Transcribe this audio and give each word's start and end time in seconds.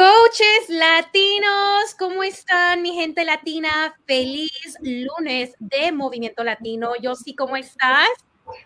Coaches 0.00 0.70
latinos, 0.70 1.94
¿cómo 1.98 2.22
están 2.22 2.80
mi 2.80 2.94
gente 2.94 3.22
latina? 3.22 3.94
Feliz 4.06 4.78
lunes 4.80 5.52
de 5.58 5.92
Movimiento 5.92 6.42
Latino. 6.42 6.92
Yo 7.02 7.14
sí, 7.14 7.36
¿cómo 7.36 7.54
estás? 7.58 8.08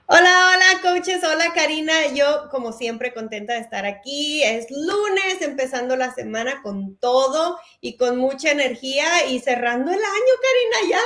Hola, 0.06 0.52
hola 0.54 0.80
coaches, 0.80 1.24
hola 1.24 1.52
Karina. 1.52 1.92
Yo 2.14 2.48
como 2.52 2.70
siempre 2.70 3.12
contenta 3.12 3.54
de 3.54 3.58
estar 3.58 3.84
aquí. 3.84 4.44
Es 4.44 4.70
lunes, 4.70 5.40
empezando 5.40 5.96
la 5.96 6.14
semana 6.14 6.62
con 6.62 6.94
todo 6.98 7.58
y 7.80 7.96
con 7.96 8.16
mucha 8.16 8.52
energía 8.52 9.26
y 9.26 9.40
cerrando 9.40 9.90
el 9.90 9.98
año, 9.98 10.04
Karina, 10.40 10.88
ya 10.88 11.02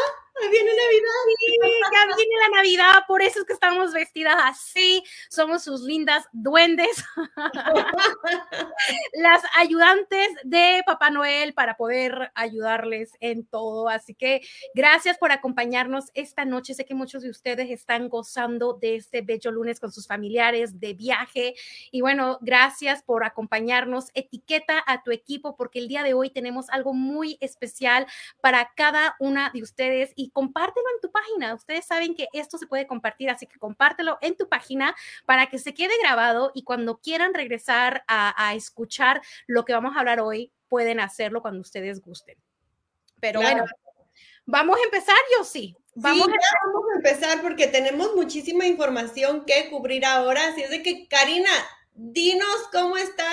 viene 0.50 0.70
Navidad. 0.70 1.89
ya 1.93 2.16
viene 2.16 2.34
la 2.41 2.57
Navidad, 2.57 3.05
por 3.07 3.23
eso 3.23 3.41
es 3.41 3.46
que 3.46 3.52
estamos 3.52 3.93
vestidas 3.93 4.37
así. 4.45 5.02
Somos 5.30 5.62
sus 5.62 5.82
lindas 5.82 6.27
duendes, 6.32 7.05
las 9.14 9.43
ayudantes 9.56 10.29
de 10.45 10.82
Papá 10.87 11.11
Noel 11.11 11.55
para 11.55 11.77
poder 11.77 12.30
ayudarles 12.34 13.12
en 13.20 13.46
todo. 13.46 13.88
Así 13.88 14.15
que 14.15 14.43
gracias 14.74 15.19
por 15.19 15.32
acompañarnos 15.32 16.06
esta 16.15 16.45
noche. 16.45 16.74
Sé 16.74 16.84
que 16.84 16.95
muchos 16.95 17.23
de 17.23 17.30
ustedes 17.30 17.70
están 17.70 18.09
gozando 18.09 18.74
de 18.74 18.96
este 18.96 19.23
bello 19.23 19.51
lunes 19.51 19.80
con 19.80 19.93
sus 19.93 20.07
familiares 20.07 20.80
de 20.80 20.95
viaje. 20.95 21.55
Y 21.91 22.01
bueno, 22.01 22.38
gracias 22.41 23.02
por 23.02 23.24
acompañarnos. 23.24 24.07
Etiqueta 24.15 24.82
a 24.87 25.02
tu 25.02 25.10
equipo 25.10 25.57
porque 25.57 25.79
el 25.79 25.88
día 25.88 26.02
de 26.02 26.15
hoy 26.15 26.30
tenemos 26.30 26.70
algo 26.70 26.93
muy 26.93 27.38
especial 27.41 28.07
para 28.41 28.73
cada 28.74 29.16
una 29.18 29.51
de 29.51 29.62
ustedes 29.62 30.12
y 30.15 30.27
compártelo 30.32 30.87
en 30.95 31.00
tu 31.00 31.10
página. 31.10 31.55
Ustedes 31.55 31.87
saben 31.87 32.14
que 32.14 32.28
esto 32.32 32.59
se 32.59 32.66
puede 32.66 32.87
compartir, 32.87 33.30
así 33.30 33.46
que 33.46 33.59
compártelo 33.59 34.18
en 34.20 34.37
tu 34.37 34.48
página 34.48 34.95
para 35.27 35.46
que 35.46 35.59
se 35.59 35.74
quede 35.74 35.92
grabado 36.01 36.52
y 36.54 36.62
cuando 36.64 36.98
quieran 36.98 37.34
regresar 37.34 38.04
a, 38.06 38.54
escuchar 38.54 39.20
lo 39.46 39.64
que 39.64 39.73
vamos 39.73 39.96
a 39.96 40.01
hablar 40.01 40.20
hoy, 40.20 40.52
pueden 40.68 41.01
hacerlo 41.01 41.42
cuando 41.42 41.60
ustedes 41.60 42.01
gusten. 42.01 42.37
Pero 43.20 43.40
bueno, 43.40 43.65
vamos 44.46 44.79
a 44.79 44.84
empezar, 44.84 45.16
yo 45.37 45.45
sí. 45.45 45.76
Vamos, 45.95 46.29
a... 46.29 46.66
vamos 46.66 46.84
a 46.93 46.96
empezar 46.96 47.43
porque 47.43 47.66
tenemos 47.66 48.15
muchísima 48.15 48.66
información 48.66 49.45
que 49.45 49.68
cubrir 49.68 50.04
ahora. 50.04 50.49
Así 50.49 50.62
es 50.62 50.71
de 50.71 50.82
que, 50.82 51.09
Karina, 51.09 51.51
dinos 51.95 52.68
cómo 52.73 52.96
está 52.96 53.29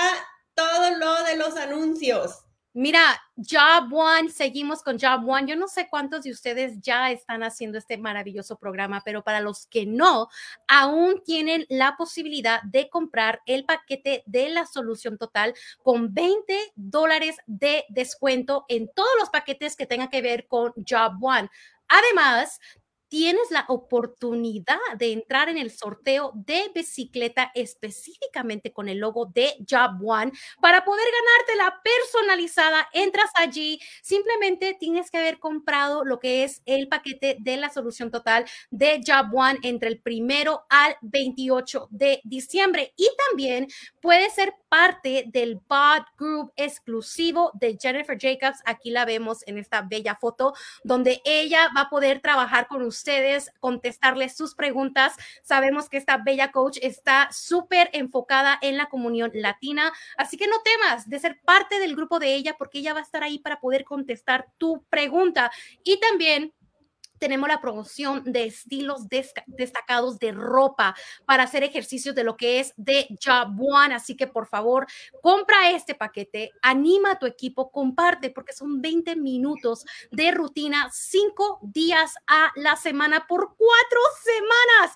todo 0.55 0.97
lo 0.97 1.23
de 1.23 1.35
los 1.35 1.55
anuncios. 1.57 2.44
Mira, 2.77 3.21
Job 3.37 3.87
One, 3.93 4.29
seguimos 4.29 4.83
con 4.83 4.99
Job 4.99 5.25
One. 5.25 5.47
Yo 5.47 5.55
no 5.55 5.69
sé 5.69 5.87
cuántos 5.89 6.23
de 6.23 6.31
ustedes 6.31 6.81
ya 6.81 7.09
están 7.09 7.41
haciendo 7.41 7.77
este 7.77 7.97
maravilloso 7.97 8.57
programa, 8.57 9.01
pero 9.05 9.23
para 9.23 9.39
los 9.39 9.65
que 9.67 9.85
no, 9.85 10.27
aún 10.67 11.23
tienen 11.23 11.65
la 11.69 11.95
posibilidad 11.95 12.61
de 12.63 12.89
comprar 12.89 13.39
el 13.45 13.63
paquete 13.63 14.23
de 14.25 14.49
la 14.49 14.65
solución 14.65 15.17
total 15.17 15.53
con 15.83 16.13
20 16.13 16.73
dólares 16.75 17.37
de 17.47 17.85
descuento 17.87 18.65
en 18.67 18.91
todos 18.93 19.07
los 19.19 19.29
paquetes 19.29 19.77
que 19.77 19.85
tengan 19.85 20.09
que 20.09 20.21
ver 20.21 20.45
con 20.45 20.73
Job 20.85 21.13
One. 21.21 21.49
Además, 21.87 22.59
tienes 23.16 23.49
la 23.49 23.63
oportunidad 23.69 24.77
de 24.97 25.13
entrar 25.13 25.47
en 25.47 25.58
el 25.58 25.71
sorteo 25.71 26.33
de 26.35 26.69
bicicleta 26.75 27.49
específicamente 27.55 28.73
con 28.73 28.89
el 28.89 28.97
logo 28.97 29.25
de 29.27 29.53
Job 29.69 30.02
One 30.05 30.33
para 30.59 30.83
poder 30.83 31.05
ganarte 31.05 31.55
la 31.55 31.81
personalizada. 31.81 32.89
Entras 32.91 33.30
allí, 33.35 33.80
simplemente 34.03 34.75
tienes 34.77 35.09
que 35.09 35.19
haber 35.19 35.39
comprado 35.39 36.03
lo 36.03 36.19
que 36.19 36.44
es 36.44 36.61
el 36.66 36.89
paquete 36.89 37.38
de 37.39 37.55
la 37.55 37.69
solución 37.69 38.11
total 38.11 38.44
de 38.69 38.99
Job 39.07 39.33
One 39.33 39.59
entre 39.63 39.88
el 39.88 40.02
primero 40.02 40.66
al 40.67 40.97
28 41.02 41.88
de 41.91 42.19
diciembre 42.25 42.94
y 42.97 43.07
también 43.29 43.67
puede 44.02 44.29
ser 44.29 44.55
parte 44.67 45.23
del 45.27 45.55
bot 45.55 46.03
group 46.17 46.52
exclusivo 46.57 47.50
de 47.53 47.77
Jennifer 47.81 48.17
Jacobs. 48.19 48.59
Aquí 48.66 48.89
la 48.89 49.05
vemos 49.05 49.39
en 49.47 49.57
esta 49.57 49.81
bella 49.81 50.17
foto 50.19 50.53
donde 50.83 51.22
ella 51.23 51.69
va 51.73 51.83
a 51.83 51.89
poder 51.89 52.19
trabajar 52.19 52.67
con 52.67 52.81
ustedes, 52.81 53.04
contestarles 53.59 54.35
sus 54.35 54.55
preguntas. 54.55 55.13
Sabemos 55.43 55.89
que 55.89 55.97
esta 55.97 56.17
bella 56.17 56.51
coach 56.51 56.77
está 56.81 57.29
súper 57.31 57.89
enfocada 57.93 58.57
en 58.61 58.77
la 58.77 58.88
comunión 58.88 59.31
latina, 59.33 59.91
así 60.17 60.38
que 60.38 60.47
no 60.47 60.55
temas 60.63 61.09
de 61.09 61.19
ser 61.19 61.39
parte 61.45 61.79
del 61.79 61.95
grupo 61.95 62.19
de 62.19 62.35
ella 62.35 62.55
porque 62.57 62.79
ella 62.79 62.94
va 62.94 62.99
a 62.99 63.03
estar 63.03 63.23
ahí 63.23 63.39
para 63.39 63.59
poder 63.59 63.83
contestar 63.85 64.47
tu 64.57 64.83
pregunta. 64.89 65.51
Y 65.83 65.99
también 65.99 66.53
tenemos 67.19 67.49
la 67.49 67.61
promoción 67.61 68.23
de 68.25 68.45
estilos 68.45 69.07
destacados 69.47 70.19
de 70.19 70.31
ropa 70.31 70.95
para 71.25 71.43
hacer 71.43 71.63
ejercicios 71.63 72.15
de 72.15 72.23
lo 72.23 72.37
que 72.37 72.59
es 72.59 72.73
de 72.77 73.07
Job 73.23 73.55
One. 73.59 73.95
Así 73.95 74.15
que 74.15 74.27
por 74.27 74.47
favor, 74.47 74.87
compra 75.21 75.71
este 75.71 75.95
paquete, 75.95 76.51
anima 76.61 77.11
a 77.11 77.19
tu 77.19 77.25
equipo, 77.25 77.71
comparte, 77.71 78.29
porque 78.29 78.53
son 78.53 78.81
20 78.81 79.15
minutos 79.15 79.85
de 80.11 80.31
rutina, 80.31 80.89
cinco 80.91 81.59
días 81.63 82.13
a 82.27 82.51
la 82.55 82.75
semana 82.75 83.25
por 83.27 83.55
cuatro 83.55 83.99
semanas. 84.23 84.95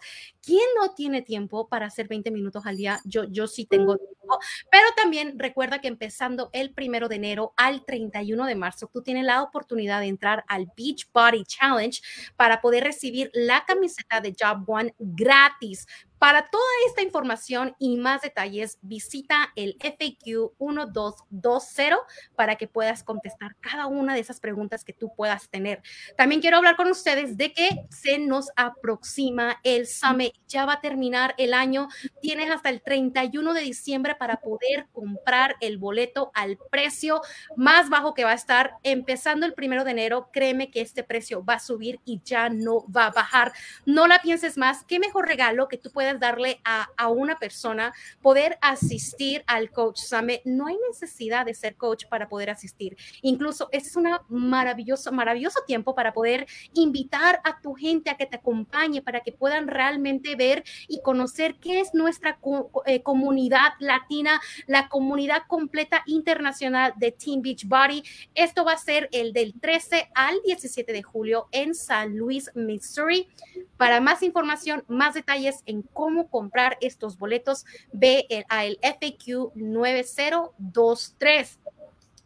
¿Quién 0.50 0.68
no 0.82 0.96
tiene 0.96 1.22
tiempo 1.22 1.68
para 1.68 1.86
hacer 1.86 2.08
20 2.08 2.32
minutos 2.32 2.66
al 2.66 2.76
día? 2.76 3.00
Yo, 3.06 3.26
yo 3.26 3.46
sí 3.46 3.66
tengo 3.66 3.98
tiempo, 3.98 4.40
pero 4.72 4.88
también 4.98 5.38
recuerda 5.38 5.80
que 5.80 5.88
empezando 5.88 6.50
el 6.54 6.74
primero 6.74 7.08
de 7.08 7.18
enero 7.18 7.54
al 7.56 7.86
31 7.86 8.48
de 8.48 8.56
marzo, 8.56 8.90
tú 8.92 9.04
tienes 9.04 9.26
la 9.26 9.44
oportunidad 9.44 10.00
de 10.00 10.08
entrar 10.08 10.46
al 10.48 10.66
Beach 10.76 11.08
Body 11.14 11.44
Challenge 11.44 12.02
para 12.36 12.62
poder 12.62 12.84
recibir 12.84 13.30
la 13.36 13.64
camiseta 13.64 14.22
de 14.22 14.36
Job 14.40 14.68
One 14.68 14.96
gratis. 14.98 15.86
Para 16.20 16.50
toda 16.50 16.64
esta 16.88 17.02
información 17.02 17.78
y 17.80 17.96
más 17.96 18.22
detalles, 18.22 18.78
visita 18.82 19.54
el 19.56 19.78
FAQ 19.80 20.52
1220 20.60 21.96
para 22.36 22.58
que 22.58 22.68
puedas 22.68 23.04
contestar 23.04 23.56
cada 23.62 23.88
una 23.88 24.14
de 24.14 24.20
esas 24.20 24.42
preguntas 24.42 24.84
que 24.84 24.92
tú 24.92 25.14
puedas 25.16 25.50
tener. 25.50 25.82
También 26.18 26.42
quiero 26.42 26.58
hablar 26.58 26.76
con 26.76 26.92
ustedes 26.92 27.38
de 27.38 27.54
que 27.54 27.86
se 27.90 28.20
nos 28.20 28.50
aproxima 28.58 29.62
el 29.64 29.88
Summit. 29.88 30.34
Ya 30.50 30.66
va 30.66 30.74
a 30.74 30.82
terminar 30.82 31.36
el 31.38 31.54
año. 31.54 31.88
Tienes 32.22 32.52
hasta 32.52 32.70
el 32.70 32.82
31 32.82 33.54
de 33.54 33.62
diciembre 33.62 34.16
para 34.16 34.42
poder 34.42 34.88
comprar 34.92 35.56
el 35.62 35.78
boleto 35.78 36.32
al 36.34 36.58
precio 36.70 37.22
más 37.56 37.90
bajo 37.90 38.14
que 38.14 38.26
va 38.26 38.32
a 38.32 38.36
estar. 38.36 38.74
Empezando 38.84 39.46
el 39.46 39.54
primero 39.54 39.86
de 39.86 39.92
enero, 39.92 40.30
créeme 40.34 40.70
que 40.70 40.82
este 40.82 41.04
precio 41.04 41.46
va 41.46 41.54
a 41.56 41.60
subir 41.60 42.02
y 42.04 42.22
ya 42.26 42.50
no 42.50 42.86
va 42.92 43.06
a 43.06 43.12
bajar. 43.12 43.54
No 43.86 44.06
la 44.06 44.20
pienses 44.22 44.58
más. 44.58 44.84
Qué 44.84 45.00
mejor 45.00 45.26
regalo 45.26 45.70
que 45.70 45.78
tú 45.78 45.90
puedas 45.92 46.09
darle 46.18 46.62
a, 46.64 46.90
a, 46.98 47.10
una 47.10 47.38
persona 47.38 47.94
poder 48.22 48.58
asistir 48.62 49.44
al 49.48 49.72
Coach 49.72 49.98
Summit. 49.98 50.42
No 50.46 50.68
hay 50.68 50.78
necesidad 50.90 51.46
de 51.46 51.54
ser 51.54 51.76
coach 51.76 52.06
para 52.10 52.30
poder 52.30 52.50
asistir. 52.50 52.98
Incluso 53.22 53.70
es 53.72 53.96
un 53.96 54.10
maravilloso, 54.30 55.12
maravilloso 55.12 55.60
tiempo 55.68 55.96
para 55.96 56.14
poder 56.14 56.48
invitar 56.74 57.42
a 57.44 57.60
tu 57.62 57.74
gente 57.74 58.10
a 58.10 58.18
que 58.18 58.26
te 58.26 58.38
acompañe, 58.38 59.02
para 59.02 59.22
que 59.22 59.32
puedan 59.32 59.68
realmente 59.68 60.36
ver 60.36 60.64
y 60.88 61.02
conocer 61.02 61.56
qué 61.56 61.80
es 61.80 61.94
nuestra 61.94 62.40
eh, 62.86 63.02
comunidad 63.04 63.74
latina, 63.80 64.40
la 64.68 64.88
comunidad 64.90 65.44
completa 65.48 66.04
internacional 66.06 66.94
de 66.98 67.12
Team 67.12 67.42
Beach 67.42 67.66
Body. 67.66 68.04
Esto 68.36 68.66
va 68.66 68.74
a 68.74 68.78
ser 68.78 69.10
el 69.12 69.34
del 69.34 69.54
13 69.60 70.10
al 70.16 70.42
17 70.46 70.92
de 70.92 71.04
julio 71.04 71.48
en 71.52 71.76
San 71.76 72.18
Luis, 72.18 72.52
Missouri. 72.56 73.28
Para 73.78 74.02
más 74.02 74.24
información, 74.24 74.84
más 74.88 75.14
detalles 75.14 75.64
en 75.66 75.84
cómo 76.00 76.30
comprar 76.30 76.78
estos 76.80 77.18
boletos, 77.18 77.66
ve 77.92 78.26
el, 78.30 78.46
a 78.48 78.64
el 78.64 78.80
FAQ 78.82 79.52
9023. 79.54 81.60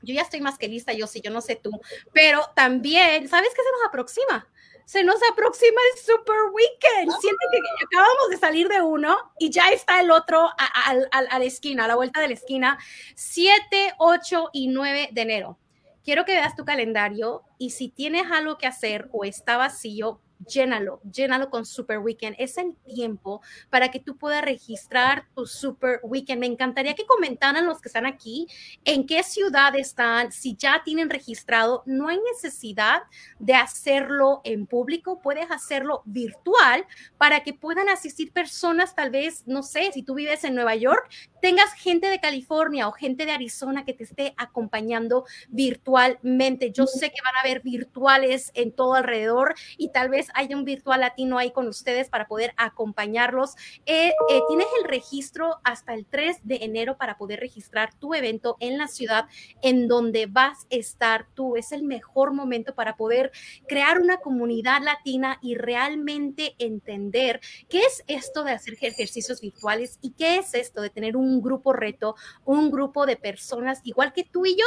Yo 0.04 0.14
ya 0.14 0.22
estoy 0.22 0.42
más 0.42 0.60
que 0.60 0.68
lista, 0.68 0.94
yo 0.94 1.08
sí, 1.08 1.22
yo 1.22 1.32
no 1.32 1.42
sé 1.42 1.56
tú, 1.56 1.72
pero 2.14 2.42
también, 2.56 3.28
¿sabes 3.28 3.50
qué 3.50 3.64
se 3.64 3.72
nos 3.72 3.88
aproxima? 3.88 4.48
se 4.86 5.02
nos 5.02 5.16
aproxima 5.32 5.80
el 5.94 6.00
Super 6.02 6.36
Weekend. 6.52 7.10
Siente 7.20 7.46
que 7.52 7.60
acabamos 7.86 8.30
de 8.30 8.38
salir 8.38 8.68
de 8.68 8.82
uno 8.82 9.18
y 9.40 9.50
ya 9.50 9.70
está 9.70 10.02
el 10.02 10.12
otro 10.12 10.42
a, 10.42 10.92
a, 11.10 11.40
la 11.40 11.46
esquina, 11.46 11.86
a 11.86 11.88
la 11.88 11.96
vuelta 11.96 12.20
de 12.20 12.28
la 12.28 12.34
esquina, 12.34 12.78
7, 13.16 13.94
8 13.98 14.50
y 14.52 14.68
9 14.68 15.12
de 15.14 15.22
enero. 15.22 15.58
Quiero 16.04 16.26
que 16.26 16.34
veas 16.34 16.58
tu 16.58 16.66
calendario 16.66 17.44
y 17.58 17.70
si 17.70 17.88
tienes 17.88 18.30
algo 18.30 18.58
que 18.58 18.68
hacer 18.68 19.08
o 19.14 19.24
está 19.24 19.56
vacío, 19.56 20.20
llénalo, 20.48 21.02
llénalo 21.02 21.50
con 21.50 21.66
Super 21.66 22.00
Weekend. 22.00 22.36
Es 22.40 22.58
el 22.58 22.76
tiempo 22.86 23.42
para 23.70 23.92
que 23.92 24.00
tú 24.00 24.18
puedas 24.18 24.44
registrar 24.44 25.26
tu 25.36 25.46
Super 25.46 26.00
Weekend. 26.04 26.40
Me 26.40 26.48
encantaría 26.48 26.96
que 26.96 27.06
comentaran 27.06 27.66
los 27.66 27.82
que 27.82 27.90
están 27.90 28.06
aquí 28.06 28.48
en 28.86 29.06
qué 29.06 29.24
ciudad 29.24 29.76
están, 29.76 30.32
si 30.32 30.56
ya 30.56 30.82
tienen 30.84 31.10
registrado. 31.10 31.84
No 31.86 32.08
hay 32.08 32.20
necesidad 32.34 33.04
de 33.40 33.56
hacerlo 33.56 34.42
en 34.44 34.66
público, 34.68 35.22
puedes 35.22 35.50
hacerlo 35.52 36.02
virtual 36.06 36.86
para 37.18 37.44
que 37.44 37.54
puedan 37.54 37.90
asistir 37.90 38.32
personas, 38.32 38.96
tal 38.96 39.10
vez, 39.10 39.44
no 39.46 39.64
sé, 39.64 39.92
si 39.92 40.04
tú 40.04 40.16
vives 40.16 40.44
en 40.44 40.56
Nueva 40.56 40.76
York, 40.76 41.10
tengas 41.42 41.74
gente 41.74 42.08
de 42.08 42.20
California 42.20 42.88
o 42.88 42.92
gente 42.92 43.26
de 43.26 43.32
Arizona 43.32 43.86
que 43.86 43.94
te 43.94 44.04
esté 44.04 44.34
acompañando 44.38 45.26
virtualmente. 45.50 46.72
Yo 46.72 46.88
sé 46.88 47.10
que 47.10 47.22
van 47.24 47.36
a 47.36 47.42
haber 47.42 47.62
virtuales 47.62 48.52
en 48.54 48.72
todo 48.72 48.94
alrededor 48.94 49.56
y 49.78 49.90
tal 49.90 50.10
vez 50.10 50.28
hay 50.34 50.54
un 50.54 50.66
virtual 50.66 51.02
latino 51.02 51.38
ahí 51.38 51.52
con 51.52 51.68
ustedes 51.68 52.10
para 52.10 52.28
poder 52.28 52.54
acompañarlos. 52.58 53.56
Eh, 53.86 54.12
eh, 54.30 54.42
tienes 54.48 54.68
el 54.82 54.88
registro 54.88 55.60
hasta 55.64 55.94
el 55.94 56.06
3 56.06 56.40
de 56.44 56.58
enero 56.64 56.98
para 56.98 57.18
poder 57.18 57.40
registrar 57.40 57.94
tu 58.00 58.14
evento 58.14 58.58
en 58.60 58.78
la 58.78 58.88
ciudad 58.88 59.26
en 59.62 59.88
donde 59.88 60.26
vas 60.26 60.64
a 60.64 60.76
estar 60.76 61.28
tú. 61.34 61.56
Es 61.56 61.72
el 61.72 61.84
mejor 61.84 62.34
momento 62.34 62.76
para 62.76 62.96
poder 62.96 63.32
crear 63.68 64.00
una 64.00 64.18
comunidad 64.18 64.82
latina 64.82 65.40
y 65.42 65.56
realmente 65.56 66.56
entender 66.60 67.40
qué 67.70 67.80
es 67.80 68.04
esto 68.08 68.44
de 68.44 68.52
hacer 68.52 68.76
ejercicios 68.82 69.42
virtuales 69.42 70.00
y 70.02 70.12
qué 70.12 70.38
es 70.38 70.54
esto 70.54 70.82
de 70.82 70.90
tener 70.90 71.16
un 71.16 71.42
grupo 71.42 71.74
reto, 71.74 72.16
un 72.46 72.72
grupo 72.72 73.06
de 73.06 73.18
personas 73.18 73.82
igual 73.84 74.14
que 74.14 74.24
tú 74.24 74.46
y 74.46 74.56
yo, 74.56 74.66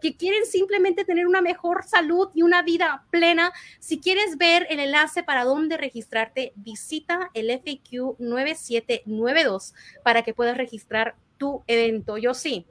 que 0.00 0.16
quieren 0.16 0.46
simplemente 0.46 1.04
tener 1.04 1.26
una 1.26 1.40
mejor 1.40 1.84
salud 1.84 2.28
y 2.34 2.42
una 2.42 2.62
vida 2.62 3.06
plena. 3.10 3.52
Si 3.78 4.00
quieres 4.00 4.36
ver 4.36 4.66
el 4.70 4.80
enlace 4.80 5.03
para 5.22 5.44
dónde 5.44 5.76
registrarte, 5.76 6.52
visita 6.56 7.30
el 7.34 7.50
FAQ 7.50 8.18
9792 8.18 9.74
para 10.02 10.22
que 10.22 10.34
puedas 10.34 10.56
registrar 10.56 11.16
tu 11.38 11.62
evento. 11.66 12.18
Yo 12.18 12.34
sí, 12.34 12.66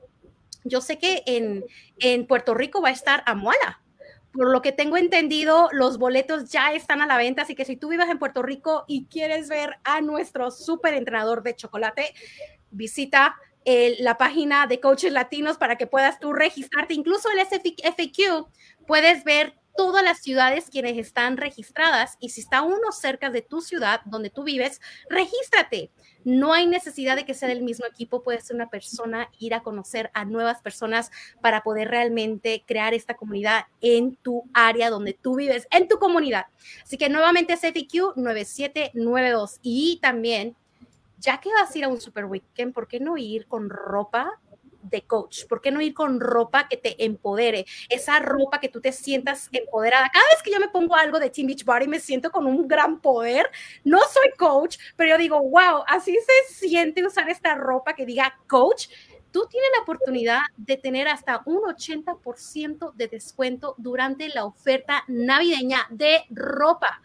yo 0.63 0.81
sé 0.81 0.97
que 0.97 1.24
en, 1.25 1.65
en 2.00 2.25
Puerto 2.25 2.53
Rico 2.53 2.81
va 2.81 2.89
a 2.89 2.94
estar 2.94 3.24
Amuala. 3.25 3.81
Por 4.31 4.50
lo 4.50 4.63
que 4.63 4.71
tengo 4.71 4.97
entendido, 4.97 5.69
los 5.71 6.00
boletos 6.00 6.50
ya 6.50 6.74
están 6.74 7.01
a 7.01 7.06
la 7.06 7.18
venta, 7.18 7.44
así 7.44 7.53
que 7.53 7.65
si 7.65 7.77
tú 7.77 7.89
vives 7.89 8.09
en 8.09 8.18
Puerto 8.18 8.41
Rico 8.41 8.83
y 8.88 9.06
quieres 9.06 9.47
ver 9.47 9.77
a 9.83 10.01
nuestro 10.01 10.50
súper 10.50 10.95
entrenador 10.95 11.44
de 11.44 11.56
chocolate, 11.56 12.13
visita 12.71 13.35
la 13.65 14.18
página 14.18 14.68
de 14.68 14.80
coaches 14.80 15.12
latinos 15.12 15.57
para 15.57 15.77
que 15.77 15.88
puedas 15.88 16.19
tú 16.19 16.33
registrarte. 16.33 16.94
Incluso 16.94 17.30
el 17.30 17.39
FAQ 17.39 18.47
puedes 18.85 19.24
ver 19.24 19.56
todas 19.75 20.03
las 20.03 20.19
ciudades 20.19 20.69
quienes 20.69 20.97
están 20.97 21.37
registradas 21.37 22.17
y 22.19 22.29
si 22.29 22.41
está 22.41 22.61
uno 22.61 22.91
cerca 22.91 23.29
de 23.29 23.41
tu 23.41 23.61
ciudad 23.61 24.01
donde 24.05 24.29
tú 24.29 24.43
vives, 24.43 24.81
regístrate. 25.09 25.91
No 26.23 26.53
hay 26.53 26.67
necesidad 26.67 27.15
de 27.15 27.25
que 27.25 27.33
sea 27.33 27.49
del 27.49 27.63
mismo 27.63 27.85
equipo, 27.85 28.23
puede 28.23 28.41
ser 28.41 28.55
una 28.55 28.69
persona, 28.69 29.29
ir 29.39 29.53
a 29.53 29.63
conocer 29.63 30.09
a 30.13 30.25
nuevas 30.25 30.61
personas 30.61 31.11
para 31.41 31.63
poder 31.63 31.89
realmente 31.89 32.63
crear 32.65 32.93
esta 32.93 33.15
comunidad 33.15 33.65
en 33.81 34.15
tu 34.17 34.43
área 34.53 34.89
donde 34.89 35.13
tú 35.13 35.35
vives, 35.35 35.67
en 35.71 35.87
tu 35.87 35.97
comunidad. 35.97 36.45
Así 36.83 36.97
que 36.97 37.09
nuevamente 37.09 37.57
FAQ 37.57 38.15
9792 38.15 39.59
y 39.61 39.99
también 40.01 40.55
ya 41.23 41.39
que 41.39 41.49
vas 41.53 41.73
a 41.73 41.77
ir 41.77 41.85
a 41.85 41.87
un 41.87 42.01
super 42.01 42.25
weekend, 42.25 42.73
¿por 42.73 42.87
qué 42.87 42.99
no 42.99 43.17
ir 43.17 43.47
con 43.47 43.69
ropa 43.69 44.39
de 44.83 45.01
coach? 45.01 45.45
¿Por 45.47 45.62
qué 45.62 45.71
no 45.71 45.81
ir 45.81 45.94
con 45.94 46.19
ropa 46.19 46.68
que 46.68 46.77
te 46.77 47.03
empodere? 47.03 47.65
Esa 47.89 48.19
ropa 48.19 48.59
que 48.59 48.69
tú 48.69 48.81
te 48.81 48.91
sientas 48.91 49.50
empoderada. 49.51 50.09
Cada 50.13 50.25
vez 50.25 50.44
que 50.44 50.51
yo 50.51 50.59
me 50.59 50.69
pongo 50.69 50.95
algo 50.95 51.19
de 51.19 51.30
Team 51.30 51.47
Beach 51.47 51.65
Body 51.65 51.88
me 51.88 52.00
siento 52.00 52.31
con 52.31 52.45
un 52.45 52.68
gran 52.68 53.00
poder. 53.00 53.50
No 53.83 54.00
soy 54.00 54.31
coach, 54.38 54.77
pero 54.95 55.12
yo 55.12 55.18
digo, 55.18 55.41
wow, 55.41 55.83
así 55.88 56.15
se 56.15 56.53
siente 56.53 57.06
usar 57.06 57.30
esta 57.30 57.56
ropa 57.56 57.94
que 57.94 58.06
diga 58.06 58.38
coach. 58.47 58.88
Tú 59.31 59.47
tienes 59.50 59.69
la 59.75 59.81
oportunidad 59.81 60.41
de 60.57 60.77
tener 60.77 61.07
hasta 61.07 61.41
un 61.45 61.63
80% 61.63 62.94
de 62.94 63.07
descuento 63.07 63.74
durante 63.80 64.30
la 64.30 64.45
oferta 64.45 65.03
navideña 65.07 65.88
de 65.89 66.24
ropa 66.30 67.01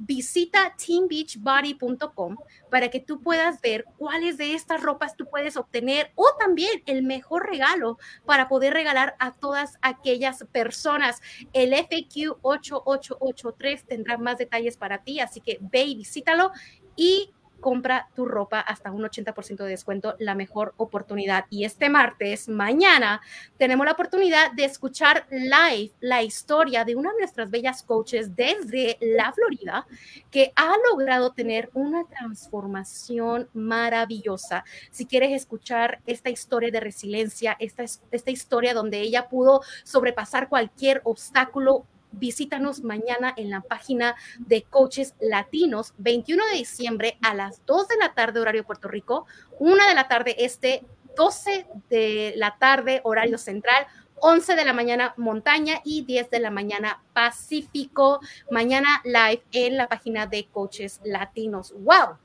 visita 0.00 0.74
teambeachbody.com 0.76 2.36
para 2.70 2.88
que 2.88 3.00
tú 3.00 3.20
puedas 3.20 3.60
ver 3.60 3.84
cuáles 3.98 4.38
de 4.38 4.54
estas 4.54 4.82
ropas 4.82 5.14
tú 5.14 5.26
puedes 5.26 5.56
obtener 5.56 6.10
o 6.14 6.26
también 6.38 6.82
el 6.86 7.02
mejor 7.02 7.46
regalo 7.46 7.98
para 8.24 8.48
poder 8.48 8.72
regalar 8.72 9.14
a 9.18 9.32
todas 9.32 9.78
aquellas 9.82 10.44
personas. 10.52 11.20
El 11.52 11.74
FAQ 11.74 12.38
8883 12.40 13.84
tendrá 13.84 14.16
más 14.16 14.38
detalles 14.38 14.76
para 14.76 15.02
ti, 15.04 15.20
así 15.20 15.40
que 15.40 15.58
ve 15.60 15.82
y 15.82 15.96
visítalo 15.96 16.50
y 16.96 17.32
compra 17.60 18.08
tu 18.14 18.24
ropa 18.24 18.60
hasta 18.60 18.90
un 18.90 19.02
80% 19.02 19.56
de 19.64 19.70
descuento, 19.70 20.16
la 20.18 20.34
mejor 20.34 20.74
oportunidad. 20.76 21.44
Y 21.50 21.64
este 21.64 21.88
martes, 21.88 22.48
mañana, 22.48 23.20
tenemos 23.58 23.86
la 23.86 23.92
oportunidad 23.92 24.52
de 24.52 24.64
escuchar 24.64 25.26
live 25.30 25.92
la 26.00 26.22
historia 26.22 26.84
de 26.84 26.96
una 26.96 27.12
de 27.12 27.18
nuestras 27.18 27.50
bellas 27.50 27.82
coaches 27.82 28.34
desde 28.34 28.96
la 29.00 29.32
Florida 29.32 29.86
que 30.30 30.52
ha 30.56 30.74
logrado 30.90 31.32
tener 31.32 31.70
una 31.74 32.04
transformación 32.04 33.48
maravillosa. 33.52 34.64
Si 34.90 35.06
quieres 35.06 35.32
escuchar 35.32 36.00
esta 36.06 36.30
historia 36.30 36.70
de 36.70 36.80
resiliencia, 36.80 37.56
esta, 37.58 37.84
esta 37.84 38.30
historia 38.30 38.74
donde 38.74 39.00
ella 39.00 39.28
pudo 39.28 39.60
sobrepasar 39.84 40.48
cualquier 40.48 41.00
obstáculo 41.04 41.86
visítanos 42.12 42.82
mañana 42.82 43.32
en 43.36 43.50
la 43.50 43.60
página 43.60 44.16
de 44.38 44.62
Coaches 44.62 45.14
Latinos, 45.20 45.94
21 45.98 46.44
de 46.46 46.58
diciembre 46.58 47.18
a 47.22 47.34
las 47.34 47.64
2 47.66 47.88
de 47.88 47.96
la 47.96 48.14
tarde, 48.14 48.40
horario 48.40 48.64
Puerto 48.64 48.88
Rico, 48.88 49.26
1 49.58 49.86
de 49.86 49.94
la 49.94 50.08
tarde 50.08 50.36
este, 50.38 50.84
12 51.16 51.66
de 51.88 52.34
la 52.36 52.56
tarde, 52.58 53.00
horario 53.04 53.38
central, 53.38 53.86
11 54.22 54.54
de 54.54 54.64
la 54.64 54.72
mañana 54.72 55.14
montaña 55.16 55.80
y 55.84 56.02
10 56.02 56.30
de 56.30 56.40
la 56.40 56.50
mañana 56.50 57.02
Pacífico. 57.14 58.20
Mañana 58.50 59.00
live 59.04 59.42
en 59.52 59.76
la 59.76 59.88
página 59.88 60.26
de 60.26 60.46
Coaches 60.46 61.00
Latinos. 61.04 61.72
¡Wow! 61.78 62.18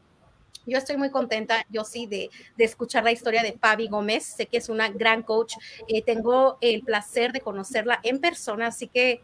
Yo 0.65 0.77
estoy 0.77 0.97
muy 0.97 1.11
contenta, 1.11 1.65
yo 1.69 1.83
sí, 1.83 2.07
de, 2.07 2.29
escuchar 2.57 3.03
la 3.03 3.11
historia 3.11 3.43
de 3.43 3.53
Fabi 3.53 3.87
Gómez. 3.87 4.25
Sé 4.25 4.47
que 4.47 4.57
es 4.57 4.69
una 4.69 4.89
gran 4.89 5.21
coach. 5.21 5.55
Eh, 5.87 6.01
tengo 6.01 6.57
el 6.59 6.81
placer 6.81 7.31
de 7.31 7.41
conocerla 7.41 7.99
en 8.03 8.19
persona, 8.19 8.67
así 8.67 8.87
que 8.87 9.21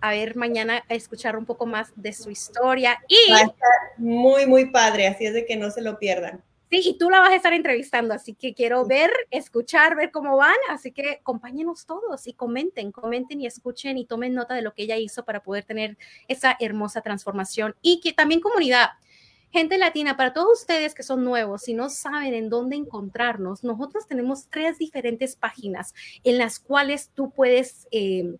a 0.00 0.10
ver 0.10 0.36
mañana 0.36 0.84
a 0.88 0.94
escuchar 0.94 1.36
un 1.36 1.46
poco 1.46 1.66
más 1.66 1.92
de 1.96 2.12
su 2.12 2.30
historia 2.30 2.98
y 3.08 3.16
muy 3.98 4.46
muy 4.46 4.66
padre, 4.66 5.06
así 5.08 5.26
es 5.26 5.34
de 5.34 5.46
que 5.46 5.56
no 5.56 5.70
se 5.70 5.82
lo 5.82 5.98
pierdan. 5.98 6.42
Sí, 6.70 6.80
y 6.84 6.98
tú 6.98 7.10
la 7.10 7.18
vas 7.18 7.30
a 7.30 7.34
estar 7.34 7.52
entrevistando, 7.52 8.14
así 8.14 8.32
que 8.32 8.54
quiero 8.54 8.86
ver, 8.86 9.10
escuchar, 9.32 9.96
ver 9.96 10.12
cómo 10.12 10.36
van, 10.36 10.54
así 10.68 10.92
que 10.92 11.18
acompáñenos 11.20 11.84
todos 11.84 12.28
y 12.28 12.32
comenten, 12.32 12.92
comenten 12.92 13.40
y 13.40 13.46
escuchen 13.46 13.98
y 13.98 14.04
tomen 14.04 14.34
nota 14.34 14.54
de 14.54 14.62
lo 14.62 14.72
que 14.72 14.84
ella 14.84 14.96
hizo 14.96 15.24
para 15.24 15.42
poder 15.42 15.64
tener 15.64 15.98
esa 16.28 16.56
hermosa 16.60 17.00
transformación 17.00 17.74
y 17.82 18.00
que 18.00 18.12
también 18.12 18.40
comunidad. 18.40 18.90
Gente 19.50 19.78
latina, 19.78 20.16
para 20.16 20.32
todos 20.32 20.60
ustedes 20.60 20.94
que 20.94 21.02
son 21.02 21.24
nuevos 21.24 21.66
y 21.66 21.74
no 21.74 21.90
saben 21.90 22.34
en 22.34 22.48
dónde 22.48 22.76
encontrarnos, 22.76 23.64
nosotros 23.64 24.06
tenemos 24.06 24.46
tres 24.48 24.78
diferentes 24.78 25.34
páginas 25.34 25.92
en 26.22 26.38
las 26.38 26.60
cuales 26.60 27.10
tú 27.12 27.32
puedes 27.32 27.88
eh, 27.90 28.36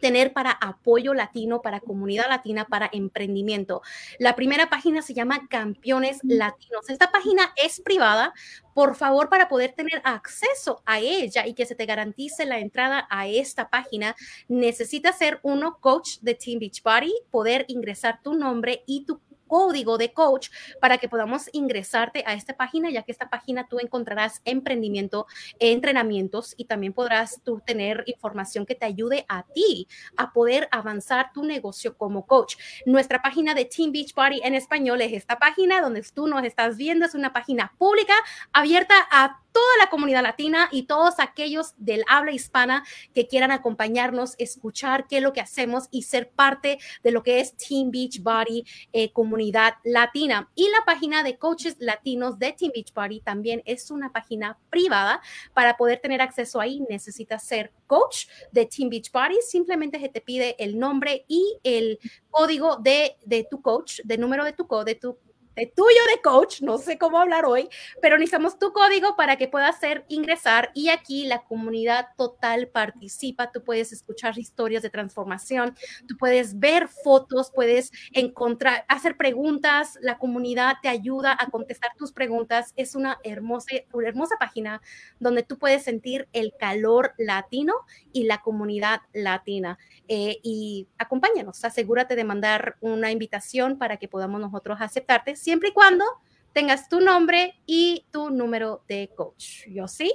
tener 0.00 0.32
para 0.32 0.50
apoyo 0.50 1.14
latino, 1.14 1.62
para 1.62 1.80
comunidad 1.80 2.28
latina, 2.28 2.66
para 2.66 2.88
emprendimiento. 2.92 3.82
La 4.18 4.34
primera 4.36 4.68
página 4.68 5.02
se 5.02 5.14
llama 5.14 5.46
Campeones 5.48 6.18
Latinos. 6.22 6.88
Esta 6.88 7.10
página 7.10 7.52
es 7.56 7.80
privada. 7.80 8.32
Por 8.74 8.96
favor, 8.96 9.28
para 9.28 9.48
poder 9.48 9.72
tener 9.72 10.02
acceso 10.04 10.82
a 10.84 10.98
ella 10.98 11.46
y 11.46 11.54
que 11.54 11.66
se 11.66 11.74
te 11.74 11.86
garantice 11.86 12.44
la 12.44 12.58
entrada 12.58 13.06
a 13.08 13.28
esta 13.28 13.70
página, 13.70 14.16
necesitas 14.48 15.18
ser 15.18 15.38
uno 15.42 15.78
coach 15.80 16.18
de 16.20 16.34
Team 16.34 16.58
Beachbody, 16.58 17.12
poder 17.30 17.64
ingresar 17.68 18.20
tu 18.22 18.34
nombre 18.34 18.82
y 18.86 19.04
tu 19.04 19.20
código 19.54 19.98
de 19.98 20.12
coach 20.12 20.48
para 20.80 20.98
que 20.98 21.08
podamos 21.08 21.48
ingresarte 21.52 22.24
a 22.26 22.34
esta 22.34 22.56
página, 22.56 22.90
ya 22.90 23.04
que 23.04 23.12
esta 23.12 23.30
página 23.30 23.68
tú 23.68 23.78
encontrarás 23.78 24.42
emprendimiento, 24.44 25.28
entrenamientos 25.60 26.54
y 26.56 26.64
también 26.64 26.92
podrás 26.92 27.40
tú 27.44 27.62
tener 27.64 28.02
información 28.06 28.66
que 28.66 28.74
te 28.74 28.84
ayude 28.84 29.24
a 29.28 29.44
ti 29.44 29.86
a 30.16 30.32
poder 30.32 30.66
avanzar 30.72 31.30
tu 31.32 31.44
negocio 31.44 31.96
como 31.96 32.26
coach. 32.26 32.56
Nuestra 32.84 33.22
página 33.22 33.54
de 33.54 33.66
Team 33.66 33.92
Beach 33.92 34.12
Party 34.12 34.40
en 34.42 34.56
español 34.56 35.00
es 35.02 35.12
esta 35.12 35.38
página 35.38 35.80
donde 35.80 36.02
tú 36.02 36.26
nos 36.26 36.42
estás 36.42 36.76
viendo, 36.76 37.06
es 37.06 37.14
una 37.14 37.32
página 37.32 37.74
pública 37.78 38.14
abierta 38.52 38.96
a 39.12 39.43
toda 39.54 39.76
la 39.78 39.88
comunidad 39.88 40.24
latina 40.24 40.68
y 40.72 40.82
todos 40.82 41.20
aquellos 41.20 41.74
del 41.76 42.04
habla 42.08 42.32
hispana 42.32 42.84
que 43.14 43.28
quieran 43.28 43.52
acompañarnos, 43.52 44.34
escuchar 44.38 45.06
qué 45.06 45.18
es 45.18 45.22
lo 45.22 45.32
que 45.32 45.40
hacemos 45.40 45.84
y 45.92 46.02
ser 46.02 46.28
parte 46.28 46.78
de 47.04 47.10
lo 47.12 47.22
que 47.22 47.38
es 47.38 47.56
Team 47.56 47.92
Beach 47.92 48.20
Body 48.20 48.64
eh, 48.92 49.12
comunidad 49.12 49.74
latina. 49.84 50.50
Y 50.56 50.68
la 50.70 50.84
página 50.84 51.22
de 51.22 51.38
coaches 51.38 51.76
latinos 51.78 52.40
de 52.40 52.52
Team 52.52 52.72
Beach 52.74 52.92
Body 52.92 53.20
también 53.20 53.62
es 53.64 53.92
una 53.92 54.12
página 54.12 54.58
privada. 54.70 55.22
Para 55.52 55.76
poder 55.76 56.00
tener 56.00 56.20
acceso 56.20 56.60
ahí 56.60 56.80
necesitas 56.90 57.44
ser 57.44 57.72
coach 57.86 58.26
de 58.50 58.66
Team 58.66 58.90
Beach 58.90 59.12
Body. 59.12 59.36
Simplemente 59.40 60.00
se 60.00 60.08
te 60.08 60.20
pide 60.20 60.56
el 60.58 60.80
nombre 60.80 61.24
y 61.28 61.60
el 61.62 62.00
código 62.28 62.76
de, 62.78 63.16
de 63.24 63.46
tu 63.48 63.62
coach, 63.62 64.00
de 64.02 64.18
número 64.18 64.44
de 64.44 64.52
tu, 64.52 64.66
de 64.84 64.94
tu 64.96 65.16
de 65.56 65.66
tuyo 65.66 66.00
de 66.14 66.22
coach, 66.22 66.60
no 66.62 66.78
sé 66.78 66.98
cómo 66.98 67.18
hablar 67.18 67.44
hoy, 67.44 67.68
pero 68.00 68.16
necesitamos 68.16 68.58
tu 68.58 68.72
código 68.72 69.16
para 69.16 69.36
que 69.36 69.48
puedas 69.48 69.76
hacer 69.76 70.04
ingresar 70.08 70.70
y 70.74 70.88
aquí 70.88 71.26
la 71.26 71.44
comunidad 71.44 72.08
total 72.16 72.68
participa, 72.68 73.52
tú 73.52 73.62
puedes 73.62 73.92
escuchar 73.92 74.38
historias 74.38 74.82
de 74.82 74.90
transformación, 74.90 75.76
tú 76.08 76.16
puedes 76.16 76.58
ver 76.58 76.88
fotos, 76.88 77.50
puedes 77.54 77.92
encontrar, 78.12 78.84
hacer 78.88 79.16
preguntas, 79.16 79.98
la 80.00 80.18
comunidad 80.18 80.76
te 80.82 80.88
ayuda 80.88 81.36
a 81.38 81.50
contestar 81.50 81.92
tus 81.96 82.12
preguntas, 82.12 82.72
es 82.76 82.94
una 82.94 83.18
hermosa, 83.24 83.68
una 83.92 84.08
hermosa 84.08 84.36
página 84.38 84.80
donde 85.20 85.42
tú 85.42 85.58
puedes 85.58 85.82
sentir 85.82 86.28
el 86.32 86.54
calor 86.58 87.14
latino 87.18 87.74
y 88.12 88.24
la 88.24 88.38
comunidad 88.38 89.00
latina. 89.12 89.78
Eh, 90.08 90.38
y 90.42 90.88
acompáñanos, 90.98 91.64
asegúrate 91.64 92.16
de 92.16 92.24
mandar 92.24 92.76
una 92.80 93.10
invitación 93.10 93.78
para 93.78 93.96
que 93.96 94.08
podamos 94.08 94.40
nosotros 94.40 94.78
aceptarte 94.80 95.36
siempre 95.44 95.68
y 95.68 95.72
cuando 95.72 96.04
tengas 96.52 96.88
tu 96.88 97.00
nombre 97.00 97.60
y 97.66 98.06
tu 98.10 98.30
número 98.30 98.82
de 98.88 99.10
coach. 99.14 99.66
¿Yo 99.68 99.86
sí? 99.86 100.12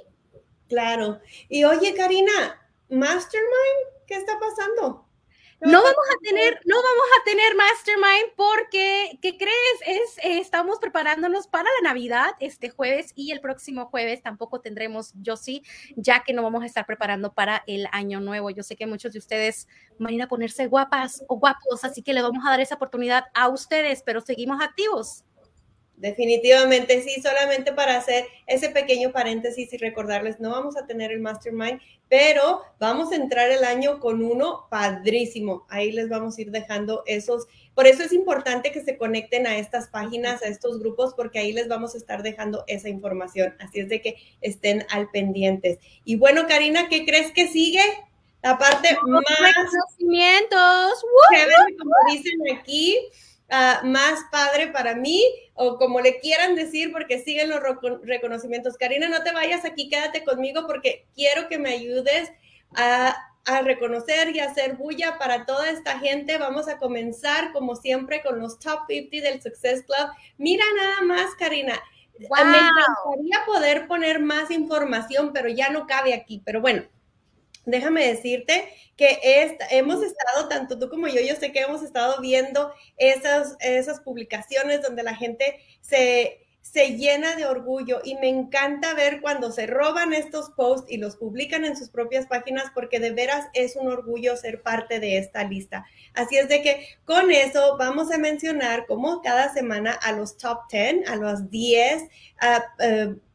Claro. 0.67 1.19
Y 1.48 1.63
oye, 1.63 1.93
Karina, 1.93 2.67
Mastermind, 2.89 4.05
¿qué 4.07 4.15
está 4.15 4.39
pasando? 4.39 5.08
No 5.61 5.83
vamos 5.83 6.05
a 6.15 6.17
tener, 6.23 6.61
no 6.65 6.75
vamos 6.75 7.07
a 7.19 7.23
tener 7.25 7.55
Mastermind 7.55 8.33
porque, 8.35 9.19
¿qué 9.21 9.37
crees? 9.37 9.53
Es, 9.85 10.17
eh, 10.19 10.39
estamos 10.39 10.79
preparándonos 10.79 11.47
para 11.47 11.69
la 11.81 11.89
Navidad 11.89 12.31
este 12.39 12.69
jueves 12.69 13.11
y 13.15 13.31
el 13.31 13.41
próximo 13.41 13.87
jueves 13.87 14.21
tampoco 14.21 14.61
tendremos, 14.61 15.13
yo 15.21 15.35
sí, 15.35 15.63
ya 15.95 16.23
que 16.23 16.33
no 16.33 16.43
vamos 16.43 16.63
a 16.63 16.65
estar 16.65 16.85
preparando 16.85 17.33
para 17.33 17.63
el 17.67 17.87
año 17.91 18.21
nuevo. 18.21 18.49
Yo 18.49 18.63
sé 18.63 18.75
que 18.77 18.87
muchos 18.87 19.11
de 19.11 19.19
ustedes 19.19 19.67
van 19.97 20.11
a 20.11 20.15
ir 20.15 20.21
a 20.21 20.27
ponerse 20.27 20.67
guapas 20.67 21.23
o 21.27 21.37
guapos, 21.37 21.83
así 21.83 22.03
que 22.03 22.13
le 22.13 22.21
vamos 22.21 22.45
a 22.45 22.51
dar 22.51 22.61
esa 22.61 22.75
oportunidad 22.75 23.25
a 23.33 23.49
ustedes, 23.49 24.01
pero 24.03 24.21
seguimos 24.21 24.61
activos. 24.61 25.25
Definitivamente 25.99 27.01
sí, 27.01 27.21
solamente 27.21 27.73
para 27.73 27.97
hacer 27.97 28.25
ese 28.47 28.69
pequeño 28.69 29.11
paréntesis 29.11 29.73
y 29.73 29.77
recordarles, 29.77 30.39
no 30.39 30.49
vamos 30.49 30.77
a 30.77 30.87
tener 30.87 31.11
el 31.11 31.19
mastermind, 31.19 31.81
pero 32.07 32.61
vamos 32.79 33.11
a 33.11 33.17
entrar 33.17 33.51
el 33.51 33.65
año 33.65 33.99
con 33.99 34.23
uno 34.23 34.67
padrísimo. 34.69 35.67
Ahí 35.67 35.91
les 35.91 36.07
vamos 36.07 36.37
a 36.37 36.41
ir 36.41 36.51
dejando 36.51 37.03
esos. 37.05 37.47
Por 37.75 37.85
eso 37.85 38.01
es 38.01 38.13
importante 38.13 38.71
que 38.71 38.81
se 38.81 38.97
conecten 38.97 39.45
a 39.45 39.57
estas 39.57 39.89
páginas, 39.89 40.41
a 40.41 40.47
estos 40.47 40.79
grupos, 40.79 41.13
porque 41.15 41.39
ahí 41.39 41.51
les 41.51 41.67
vamos 41.67 41.93
a 41.95 41.97
estar 41.97 42.23
dejando 42.23 42.63
esa 42.67 42.87
información. 42.87 43.53
Así 43.59 43.81
es 43.81 43.89
de 43.89 44.01
que 44.01 44.15
estén 44.39 44.85
al 44.91 45.09
pendientes. 45.11 45.79
Y 46.05 46.15
bueno, 46.15 46.47
Karina, 46.47 46.87
¿qué 46.87 47.05
crees 47.05 47.33
que 47.33 47.49
sigue? 47.49 47.83
La 48.41 48.57
parte 48.57 48.97
más... 49.05 49.25
Reconocimientos. 49.37 51.03
como 51.77 51.93
dicen 52.09 52.39
aquí 52.57 52.97
Ah, 53.51 53.81
más 53.83 54.19
padre 54.31 54.67
para 54.67 54.93
mí, 54.93 55.23
o 55.55 55.77
como 55.77 56.01
le 56.01 56.19
quieran 56.19 56.53
decir, 56.55 56.91
porque 56.91 57.19
siguen 57.19 57.49
los 57.49 57.59
reconocimientos. 58.03 58.77
Karina, 58.77 59.09
no 59.09 59.23
te 59.23 59.31
vayas 59.31 59.65
aquí, 59.65 59.89
quédate 59.89 60.23
conmigo 60.23 60.67
porque 60.67 61.07
quiero 61.15 61.47
que 61.47 61.57
me 61.57 61.71
ayudes 61.71 62.31
a, 62.75 63.15
a 63.45 63.61
reconocer 63.61 64.35
y 64.35 64.39
hacer 64.39 64.75
bulla 64.75 65.17
para 65.17 65.47
toda 65.47 65.71
esta 65.71 65.97
gente. 65.97 66.37
Vamos 66.37 66.67
a 66.67 66.77
comenzar, 66.77 67.51
como 67.51 67.75
siempre, 67.75 68.21
con 68.21 68.39
los 68.39 68.59
top 68.59 68.81
50 68.87 69.27
del 69.27 69.41
Success 69.41 69.83
Club. 69.83 70.11
Mira 70.37 70.65
nada 70.77 71.01
más, 71.01 71.33
Karina. 71.33 71.73
Me 72.19 72.27
encantaría 72.27 73.45
poder 73.47 73.87
poner 73.87 74.19
más 74.19 74.51
información, 74.51 75.31
pero 75.33 75.49
ya 75.49 75.69
no 75.69 75.87
cabe 75.87 76.13
aquí. 76.13 76.43
Pero 76.45 76.61
bueno, 76.61 76.83
déjame 77.65 78.05
decirte 78.05 78.73
que 78.95 79.19
hemos 79.71 80.03
estado, 80.03 80.38
tanto 80.59 80.77
tú 80.77 80.89
como 80.89 81.07
yo, 81.07 81.21
yo 81.21 81.35
sé 81.35 81.51
que 81.51 81.61
hemos 81.61 81.83
estado 81.83 82.19
viendo 82.21 82.73
esas, 82.97 83.55
esas 83.61 84.01
publicaciones 84.01 84.81
donde 84.81 85.03
la 85.03 85.15
gente 85.15 85.59
se, 85.79 86.45
se 86.61 86.97
llena 86.97 87.35
de 87.35 87.45
orgullo 87.45 88.01
y 88.03 88.15
me 88.15 88.27
encanta 88.27 88.93
ver 88.93 89.21
cuando 89.21 89.53
se 89.53 89.67
roban 89.67 90.11
estos 90.11 90.49
posts 90.51 90.91
y 90.91 90.97
los 90.97 91.15
publican 91.15 91.63
en 91.63 91.77
sus 91.77 91.89
propias 91.89 92.25
páginas 92.27 92.71
porque 92.73 92.99
de 92.99 93.11
veras 93.11 93.47
es 93.53 93.77
un 93.77 93.87
orgullo 93.87 94.35
ser 94.35 94.61
parte 94.61 94.99
de 94.99 95.17
esta 95.17 95.45
lista. 95.45 95.85
Así 96.13 96.37
es 96.37 96.49
de 96.49 96.61
que 96.61 96.85
con 97.05 97.31
eso 97.31 97.77
vamos 97.77 98.11
a 98.11 98.17
mencionar 98.17 98.85
como 98.85 99.21
cada 99.21 99.53
semana 99.53 99.93
a 99.93 100.11
los 100.11 100.37
top 100.37 100.63
10, 100.69 101.09
a 101.09 101.15
los 101.15 101.49
10 101.49 102.03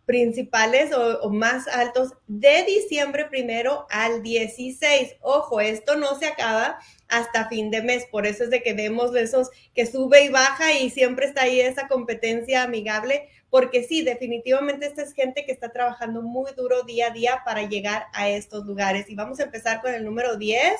principales 0.06 0.92
o, 0.92 1.30
más 1.30 1.66
altos 1.68 2.12
de 2.26 2.64
diciembre 2.64 3.26
primero 3.26 3.86
al 3.90 4.22
16. 4.22 5.16
Ojo, 5.20 5.60
esto 5.60 5.96
no 5.96 6.18
se 6.18 6.26
acaba 6.26 6.78
hasta 7.08 7.48
fin 7.48 7.70
de 7.70 7.82
mes, 7.82 8.06
por 8.10 8.26
eso 8.26 8.44
es 8.44 8.50
de 8.50 8.62
que 8.62 8.74
vemos 8.74 9.14
esos 9.14 9.50
que 9.74 9.86
sube 9.86 10.24
y 10.24 10.28
baja 10.28 10.72
y 10.72 10.90
siempre 10.90 11.26
está 11.26 11.42
ahí 11.42 11.60
esa 11.60 11.86
competencia 11.88 12.62
amigable, 12.62 13.28
porque 13.54 13.84
sí, 13.84 14.02
definitivamente 14.02 14.84
esta 14.84 15.02
es 15.02 15.14
gente 15.14 15.46
que 15.46 15.52
está 15.52 15.70
trabajando 15.70 16.22
muy 16.22 16.50
duro 16.54 16.82
día 16.82 17.06
a 17.06 17.10
día 17.10 17.42
para 17.44 17.62
llegar 17.62 18.08
a 18.12 18.28
estos 18.28 18.66
lugares. 18.66 19.08
Y 19.08 19.14
vamos 19.14 19.38
a 19.38 19.44
empezar 19.44 19.80
con 19.80 19.94
el 19.94 20.04
número 20.04 20.34
10, 20.34 20.74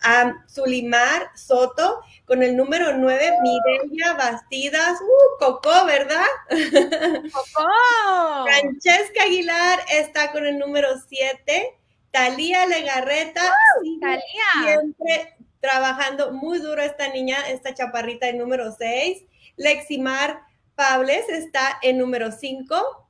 a 0.00 0.32
Zulimar 0.48 1.28
Soto, 1.34 2.00
con 2.24 2.42
el 2.42 2.56
número 2.56 2.96
9, 2.96 3.32
Mireya 3.42 4.14
Bastidas, 4.14 4.98
uh, 4.98 5.38
Coco, 5.38 5.84
¿verdad? 5.84 6.24
Coco. 7.30 8.46
Francesca 8.46 9.24
Aguilar 9.24 9.80
está 9.92 10.32
con 10.32 10.46
el 10.46 10.58
número 10.58 10.88
7, 11.10 11.76
Talía 12.12 12.64
Legarreta, 12.64 13.42
uh, 13.44 14.00
Talía. 14.00 14.22
siempre 14.62 15.36
trabajando 15.60 16.32
muy 16.32 16.60
duro 16.60 16.80
esta 16.80 17.08
niña, 17.08 17.36
esta 17.50 17.74
chaparrita, 17.74 18.26
el 18.26 18.38
número 18.38 18.74
6, 18.74 19.22
Leximar 19.56 20.45
Pables 20.76 21.28
está 21.28 21.78
en 21.82 21.98
número 21.98 22.30
5. 22.30 23.08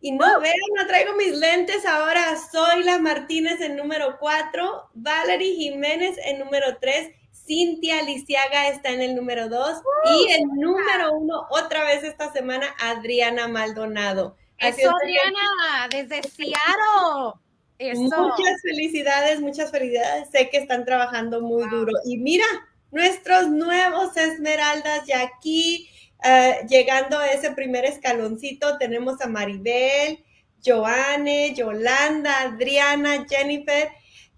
Y 0.00 0.10
no 0.10 0.40
veo, 0.40 0.52
no 0.76 0.86
traigo 0.88 1.14
mis 1.14 1.36
lentes 1.36 1.86
ahora. 1.86 2.36
Zoila 2.50 2.98
Martínez 2.98 3.60
en 3.60 3.76
número 3.76 4.16
4. 4.18 4.90
Valerie 4.94 5.54
Jiménez 5.54 6.16
en 6.24 6.40
número 6.40 6.78
3. 6.80 7.12
Cintia 7.46 8.02
Lisiaga 8.02 8.68
está 8.68 8.90
en 8.90 9.02
el 9.02 9.14
número 9.14 9.48
2. 9.48 9.82
y 10.10 10.32
el 10.32 10.42
número 10.54 11.12
1, 11.12 11.46
otra 11.50 11.84
vez 11.84 12.02
esta 12.04 12.32
semana, 12.32 12.74
Adriana 12.80 13.48
Maldonado. 13.48 14.36
Eso, 14.58 14.90
Adriana, 14.90 15.88
desde 15.90 16.22
Seattle. 16.28 17.40
Muchas 17.96 18.62
felicidades, 18.62 19.40
muchas 19.40 19.70
felicidades. 19.70 20.30
Sé 20.30 20.50
que 20.50 20.58
están 20.58 20.84
trabajando 20.84 21.40
muy 21.40 21.68
duro. 21.68 21.92
Y 22.04 22.16
mira, 22.18 22.44
nuestros 22.92 23.48
nuevos 23.48 24.16
Esmeraldas 24.16 25.04
ya 25.06 25.22
aquí 25.22 25.88
eh, 26.24 26.66
llegando 26.68 27.18
a 27.18 27.28
ese 27.28 27.52
primer 27.52 27.84
escaloncito, 27.84 28.78
tenemos 28.78 29.20
a 29.20 29.28
Maribel, 29.28 30.24
Joanne, 30.64 31.54
Yolanda, 31.54 32.42
Adriana, 32.42 33.26
Jennifer, 33.28 33.90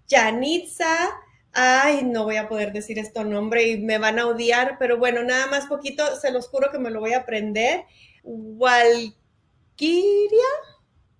Janitza. 0.09 1.11
Ay, 1.53 2.03
no 2.03 2.23
voy 2.25 2.35
a 2.37 2.49
poder 2.49 2.73
decir 2.73 2.99
esto 2.99 3.23
nombre 3.23 3.67
y 3.67 3.77
me 3.77 3.97
van 3.97 4.19
a 4.19 4.27
odiar, 4.27 4.77
pero 4.77 4.97
bueno, 4.97 5.23
nada 5.23 5.47
más 5.47 5.67
poquito, 5.67 6.03
se 6.19 6.31
los 6.31 6.47
juro 6.47 6.71
que 6.71 6.79
me 6.79 6.89
lo 6.89 6.99
voy 6.99 7.13
a 7.13 7.19
aprender. 7.19 7.85
Walkiria. 8.23 9.15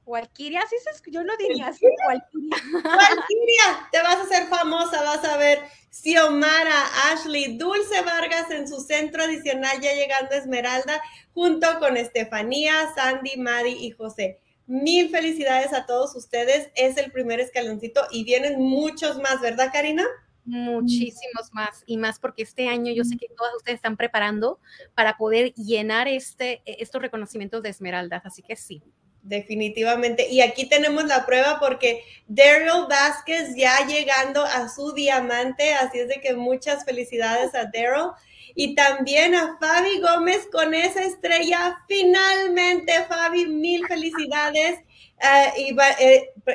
Walkiria, 0.05 0.62
sí, 0.69 0.75
yo 1.12 1.24
lo 1.24 1.35
diría 1.38 1.67
así, 1.67 1.85
Walkiria. 2.07 2.57
Walkiria, 2.74 3.89
te 3.91 4.01
vas 4.03 4.17
a 4.17 4.21
hacer 4.21 4.47
famosa, 4.47 5.01
vas 5.03 5.25
a 5.25 5.38
ver. 5.38 5.59
Xiomara, 5.91 7.12
Ashley, 7.12 7.57
Dulce 7.57 8.01
Vargas 8.01 8.51
en 8.51 8.67
su 8.67 8.81
centro 8.81 9.24
adicional, 9.24 9.79
ya 9.81 9.93
llegando 9.93 10.35
a 10.35 10.38
Esmeralda, 10.38 11.01
junto 11.33 11.79
con 11.79 11.97
Estefanía, 11.97 12.93
Sandy, 12.95 13.38
Madi 13.38 13.71
y 13.71 13.91
José. 13.91 14.39
Mil 14.67 15.09
felicidades 15.09 15.74
a 15.74 15.85
todos 15.85 16.15
ustedes. 16.15 16.69
Es 16.75 16.97
el 16.97 17.12
primer 17.12 17.39
escaloncito 17.39 18.01
y 18.12 18.24
vienen 18.24 18.59
muchos 18.59 19.17
más, 19.19 19.41
¿verdad, 19.41 19.69
Karina? 19.71 20.05
Muchísimos 20.43 21.51
más 21.53 21.83
y 21.88 21.97
más 21.97 22.19
porque 22.19 22.43
este 22.43 22.67
año 22.67 22.93
yo 22.93 23.03
sé 23.03 23.17
que 23.17 23.27
todas 23.35 23.55
ustedes 23.55 23.77
están 23.77 23.97
preparando 23.97 24.59
para 24.93 25.17
poder 25.17 25.53
llenar 25.55 26.07
este, 26.07 26.62
estos 26.65 27.01
reconocimientos 27.01 27.63
de 27.63 27.69
esmeraldas, 27.69 28.25
así 28.25 28.43
que 28.43 28.55
sí. 28.55 28.83
Definitivamente. 29.25 30.29
Y 30.29 30.41
aquí 30.41 30.70
tenemos 30.70 31.05
la 31.05 31.25
prueba 31.25 31.60
porque 31.60 32.03
Daryl 32.27 32.86
Vázquez 32.88 33.55
ya 33.55 33.84
llegando 33.88 34.46
a 34.46 34.70
su 34.70 34.94
diamante, 34.94 35.74
así 35.74 35.98
es 35.98 36.10
de 36.10 36.22
que 36.22 36.36
muchas 36.36 36.86
felicidades 36.86 37.55
a 37.55 37.65
Daryl. 37.65 38.12
Y 38.53 38.75
también 38.75 39.34
a 39.34 39.58
Fabi 39.60 40.00
Gómez 40.00 40.48
con 40.51 40.75
esa 40.75 41.03
estrella. 41.03 41.79
Finalmente, 41.88 42.94
Fabi, 43.10 43.48
mil 43.48 43.86
felicidades. 43.88 44.79
Eh, 45.20 45.74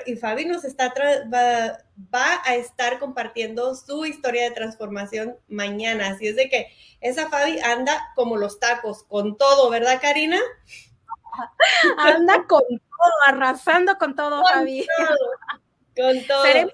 y, 0.07 0.17
Fabi 0.17 0.45
nos 0.45 0.65
está 0.65 0.95
va, 1.33 1.77
va, 2.15 2.43
a 2.45 2.55
estar 2.55 3.01
compartiendo 3.01 3.75
su 3.75 4.07
historia 4.07 4.45
de 4.45 4.53
transformación 4.53 5.37
mañana. 5.49 6.11
Así 6.11 6.29
es 6.29 6.37
de 6.37 6.49
que 6.49 6.69
esa 7.01 7.29
Fabi 7.29 7.59
anda 7.59 8.01
como 8.15 8.37
los 8.37 8.61
tacos, 8.61 9.03
con 9.03 9.37
todo, 9.37 9.69
¿verdad, 9.71 9.99
Karina? 10.01 10.39
Anda 11.99 12.45
con 12.47 12.63
todo, 12.69 13.13
arrasando 13.27 13.97
con 13.99 14.15
todo, 14.15 14.43
con 14.43 14.47
Javi. 14.47 14.87
con 15.97 16.27
todo. 16.27 16.43
Seremos 16.43 16.73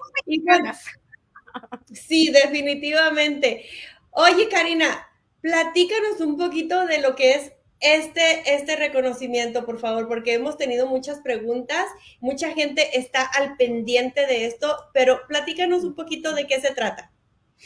Sí, 1.91 2.29
definitivamente. 2.29 3.65
Oye, 4.11 4.47
Karina, 4.49 5.07
platícanos 5.41 6.19
un 6.21 6.37
poquito 6.37 6.85
de 6.85 6.99
lo 6.99 7.15
que 7.15 7.35
es 7.35 7.51
este, 7.79 8.55
este 8.55 8.75
reconocimiento, 8.75 9.65
por 9.65 9.79
favor, 9.79 10.07
porque 10.07 10.33
hemos 10.33 10.57
tenido 10.57 10.87
muchas 10.87 11.19
preguntas, 11.19 11.85
mucha 12.19 12.51
gente 12.53 12.97
está 12.97 13.23
al 13.23 13.55
pendiente 13.55 14.25
de 14.25 14.45
esto, 14.45 14.75
pero 14.93 15.21
platícanos 15.27 15.83
un 15.83 15.95
poquito 15.95 16.33
de 16.33 16.47
qué 16.47 16.59
se 16.59 16.73
trata. 16.73 17.11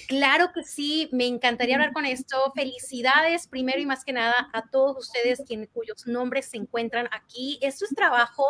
Claro 0.07 0.51
que 0.53 0.63
sí, 0.63 1.09
me 1.11 1.27
encantaría 1.27 1.75
hablar 1.75 1.93
con 1.93 2.05
esto. 2.05 2.51
Felicidades 2.55 3.47
primero 3.47 3.79
y 3.79 3.85
más 3.85 4.05
que 4.05 4.13
nada 4.13 4.49
a 4.53 4.69
todos 4.69 4.97
ustedes 4.97 5.43
quienes, 5.45 5.69
cuyos 5.69 6.07
nombres 6.07 6.45
se 6.45 6.57
encuentran 6.57 7.07
aquí. 7.11 7.59
Esto 7.61 7.85
es 7.85 7.93
trabajo 7.93 8.45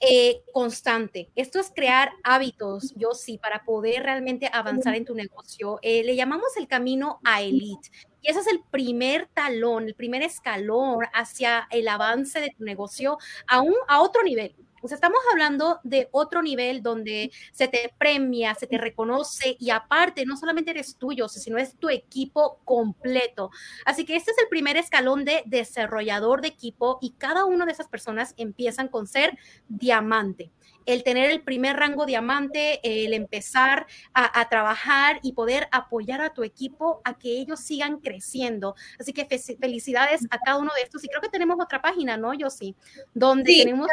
eh, 0.00 0.42
constante. 0.52 1.30
Esto 1.36 1.60
es 1.60 1.70
crear 1.74 2.10
hábitos, 2.24 2.94
yo 2.96 3.12
sí, 3.12 3.38
para 3.38 3.64
poder 3.64 4.02
realmente 4.02 4.50
avanzar 4.52 4.94
en 4.94 5.04
tu 5.04 5.14
negocio. 5.14 5.78
Eh, 5.82 6.02
le 6.04 6.16
llamamos 6.16 6.56
el 6.56 6.66
camino 6.66 7.20
a 7.22 7.42
elite. 7.42 7.90
Y 8.22 8.30
ese 8.30 8.40
es 8.40 8.46
el 8.46 8.62
primer 8.70 9.28
talón, 9.28 9.84
el 9.84 9.94
primer 9.94 10.22
escalón 10.22 11.04
hacia 11.12 11.68
el 11.70 11.86
avance 11.86 12.40
de 12.40 12.50
tu 12.56 12.64
negocio 12.64 13.18
a, 13.46 13.60
un, 13.60 13.74
a 13.88 14.00
otro 14.00 14.22
nivel. 14.22 14.54
O 14.82 14.88
sea, 14.88 14.94
estamos 14.94 15.20
hablando 15.32 15.80
de 15.84 16.08
otro 16.12 16.42
nivel 16.42 16.82
donde 16.82 17.30
se 17.52 17.68
te 17.68 17.92
premia, 17.98 18.54
se 18.54 18.66
te 18.66 18.78
reconoce 18.78 19.56
y 19.58 19.70
aparte 19.70 20.24
no 20.26 20.36
solamente 20.36 20.70
eres 20.70 20.96
tuyo, 20.96 21.28
sino 21.28 21.58
es 21.58 21.76
tu 21.76 21.88
equipo 21.88 22.60
completo. 22.64 23.50
Así 23.84 24.04
que 24.04 24.16
este 24.16 24.30
es 24.30 24.38
el 24.38 24.48
primer 24.48 24.76
escalón 24.76 25.24
de 25.24 25.42
desarrollador 25.46 26.40
de 26.40 26.48
equipo 26.48 26.98
y 27.00 27.12
cada 27.12 27.44
una 27.44 27.66
de 27.66 27.72
esas 27.72 27.88
personas 27.88 28.34
empiezan 28.36 28.88
con 28.88 29.06
ser 29.06 29.38
diamante 29.68 30.50
el 30.86 31.04
tener 31.04 31.30
el 31.30 31.42
primer 31.42 31.76
rango 31.76 32.06
diamante, 32.06 32.80
el 32.82 33.12
empezar 33.14 33.86
a, 34.14 34.48
trabajar 34.48 35.20
y 35.22 35.32
poder 35.32 35.68
apoyar 35.70 36.20
a 36.20 36.32
tu 36.32 36.42
equipo 36.42 37.00
a 37.04 37.18
que 37.18 37.38
ellos 37.38 37.60
sigan 37.60 37.98
creciendo. 38.00 38.74
Así 38.98 39.12
que 39.12 39.26
felicidades 39.60 40.22
a 40.30 40.38
cada 40.38 40.58
uno 40.58 40.72
de 40.74 40.82
estos. 40.82 41.04
Y 41.04 41.08
creo 41.08 41.20
que 41.20 41.28
tenemos 41.28 41.58
otra 41.60 41.80
página, 41.80 42.16
¿no? 42.16 42.34
Yo 42.34 42.50
sí, 42.50 42.74
donde 43.14 43.52
tenemos... 43.52 43.88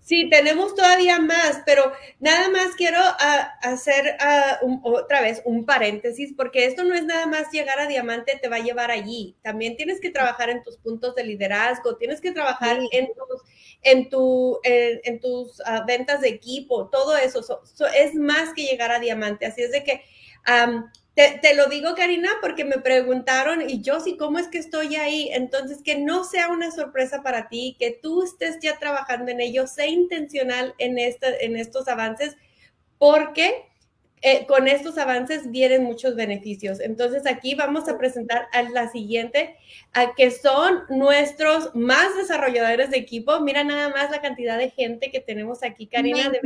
Sí, 0.00 0.28
tenemos 0.28 0.74
todavía 0.74 1.18
más, 1.18 1.62
pero 1.64 1.90
nada 2.20 2.50
más 2.50 2.74
quiero 2.76 2.98
ah, 2.98 3.54
hacer 3.62 4.16
ah, 4.20 4.60
otra 4.82 5.22
vez 5.22 5.40
un 5.46 5.64
paréntesis, 5.64 6.34
porque 6.36 6.66
esto 6.66 6.84
no 6.84 6.94
es 6.94 7.04
nada 7.04 7.26
más 7.26 7.50
llegar 7.50 7.80
a 7.80 7.86
diamante, 7.86 8.38
te 8.40 8.48
va 8.50 8.56
a 8.56 8.62
llevar 8.62 8.90
allí. 8.90 9.34
También 9.42 9.76
tienes 9.76 10.00
que 10.00 10.10
trabajar 10.10 10.50
en 10.50 10.62
tus 10.62 10.76
puntos 10.76 11.14
de 11.14 11.24
liderazgo, 11.24 11.96
tienes 11.96 12.20
que 12.20 12.32
trabajar 12.32 12.78
en 12.92 13.06
tus, 13.14 13.42
en, 13.80 14.10
tu, 14.10 14.60
en, 14.62 15.20
tus 15.20 15.62
ventas 15.86 16.20
de 16.20 16.28
equipo, 16.28 16.88
todo 16.88 17.16
eso. 17.16 17.40
es 17.94 18.14
más 18.14 18.52
que 18.54 18.64
llegar 18.64 18.92
a 18.92 18.98
diamante. 18.98 19.46
Así 19.46 19.62
es 19.62 19.72
de 19.72 19.84
que 19.84 20.02
te, 21.14 21.54
lo 21.54 21.66
digo, 21.66 21.94
Karina, 21.94 22.28
porque 22.40 22.64
me 22.64 22.78
preguntaron 22.78 23.68
y 23.68 23.80
yo 23.82 24.00
sí, 24.00 24.16
¿cómo 24.16 24.40
es 24.40 24.48
que 24.48 24.58
estoy 24.58 24.96
ahí? 24.96 25.30
Entonces, 25.32 25.80
que 25.82 25.96
no 25.96 26.24
sea 26.24 26.48
una 26.48 26.72
sorpresa 26.72 27.22
para 27.22 27.48
ti, 27.48 27.76
que 27.78 27.92
tú 28.02 28.24
estés 28.24 28.58
ya 28.60 28.78
trabajando 28.78 29.30
en 29.30 29.40
ello, 29.40 29.68
sé 29.68 29.86
intencional 29.86 30.74
en, 30.78 30.98
este, 30.98 31.44
en 31.44 31.56
estos 31.56 31.86
avances, 31.86 32.36
porque 32.98 33.64
eh, 34.26 34.46
con 34.46 34.68
estos 34.68 34.96
avances 34.96 35.50
vienen 35.50 35.84
muchos 35.84 36.16
beneficios. 36.16 36.80
Entonces 36.80 37.26
aquí 37.26 37.54
vamos 37.54 37.90
a 37.90 37.98
presentar 37.98 38.48
a 38.52 38.62
la 38.62 38.90
siguiente, 38.90 39.54
a 39.92 40.14
que 40.14 40.30
son 40.30 40.84
nuestros 40.88 41.74
más 41.74 42.16
desarrolladores 42.16 42.90
de 42.90 42.96
equipo. 42.96 43.38
Mira 43.40 43.64
nada 43.64 43.90
más 43.90 44.10
la 44.10 44.22
cantidad 44.22 44.56
de 44.56 44.70
gente 44.70 45.10
que 45.10 45.20
tenemos 45.20 45.62
aquí, 45.62 45.86
Karina. 45.88 46.30
de 46.30 46.40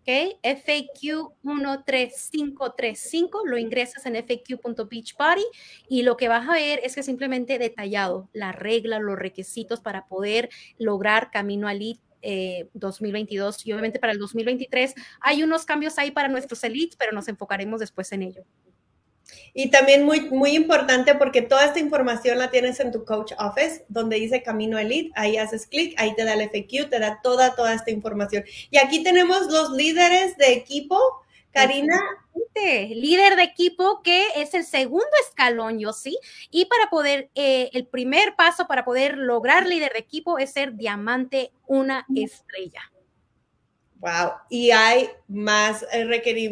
¿Ok? 0.00 0.08
FAQ 0.42 1.34
13535, 1.42 3.46
lo 3.46 3.58
ingresas 3.58 4.06
en 4.06 4.14
faq.beachbody 4.14 5.44
y 5.88 6.02
lo 6.02 6.16
que 6.16 6.28
vas 6.28 6.48
a 6.48 6.52
ver 6.52 6.80
es 6.82 6.94
que 6.94 7.02
simplemente 7.02 7.58
detallado 7.58 8.30
la 8.32 8.52
regla, 8.52 8.98
los 8.98 9.18
requisitos 9.18 9.80
para 9.80 10.06
poder 10.06 10.48
lograr 10.78 11.30
camino 11.30 11.68
al 11.68 11.80
lead 11.80 11.98
2022 12.74 13.66
y 13.66 13.72
obviamente 13.72 13.98
para 13.98 14.12
el 14.12 14.18
2023 14.18 14.94
hay 15.20 15.42
unos 15.42 15.64
cambios 15.64 15.98
ahí 15.98 16.10
para 16.10 16.28
nuestros 16.28 16.62
elites, 16.64 16.96
pero 16.96 17.12
nos 17.12 17.28
enfocaremos 17.28 17.80
después 17.80 18.12
en 18.12 18.22
ello. 18.22 18.44
Y 19.52 19.70
también 19.70 20.04
muy, 20.04 20.28
muy 20.30 20.54
importante 20.54 21.14
porque 21.14 21.42
toda 21.42 21.64
esta 21.64 21.78
información 21.78 22.38
la 22.38 22.50
tienes 22.50 22.80
en 22.80 22.92
tu 22.92 23.04
coach 23.04 23.32
office, 23.38 23.84
donde 23.88 24.16
dice 24.16 24.42
Camino 24.42 24.78
Elite, 24.78 25.10
ahí 25.14 25.36
haces 25.36 25.66
clic, 25.66 25.94
ahí 25.98 26.14
te 26.14 26.24
da 26.24 26.34
el 26.34 26.48
FQ, 26.48 26.88
te 26.88 26.98
da 26.98 27.20
toda, 27.22 27.54
toda 27.54 27.74
esta 27.74 27.90
información. 27.90 28.44
Y 28.70 28.78
aquí 28.78 29.02
tenemos 29.02 29.46
los 29.46 29.70
líderes 29.70 30.36
de 30.36 30.52
equipo. 30.52 30.98
Karina. 31.52 31.98
Líder 32.54 33.36
de 33.36 33.42
equipo 33.42 34.02
que 34.02 34.24
es 34.36 34.54
el 34.54 34.64
segundo 34.64 35.08
escalón, 35.26 35.78
yo 35.78 35.92
sí. 35.92 36.18
Y 36.50 36.66
para 36.66 36.90
poder, 36.90 37.30
eh, 37.34 37.70
el 37.72 37.86
primer 37.86 38.36
paso 38.36 38.66
para 38.66 38.84
poder 38.84 39.16
lograr 39.16 39.66
líder 39.66 39.92
de 39.92 39.98
equipo 39.98 40.38
es 40.38 40.52
ser 40.52 40.76
diamante 40.76 41.52
una 41.66 42.06
estrella. 42.14 42.82
Wow, 44.00 44.32
y 44.48 44.70
hay 44.70 45.10
más, 45.28 45.84
eh, 45.92 46.04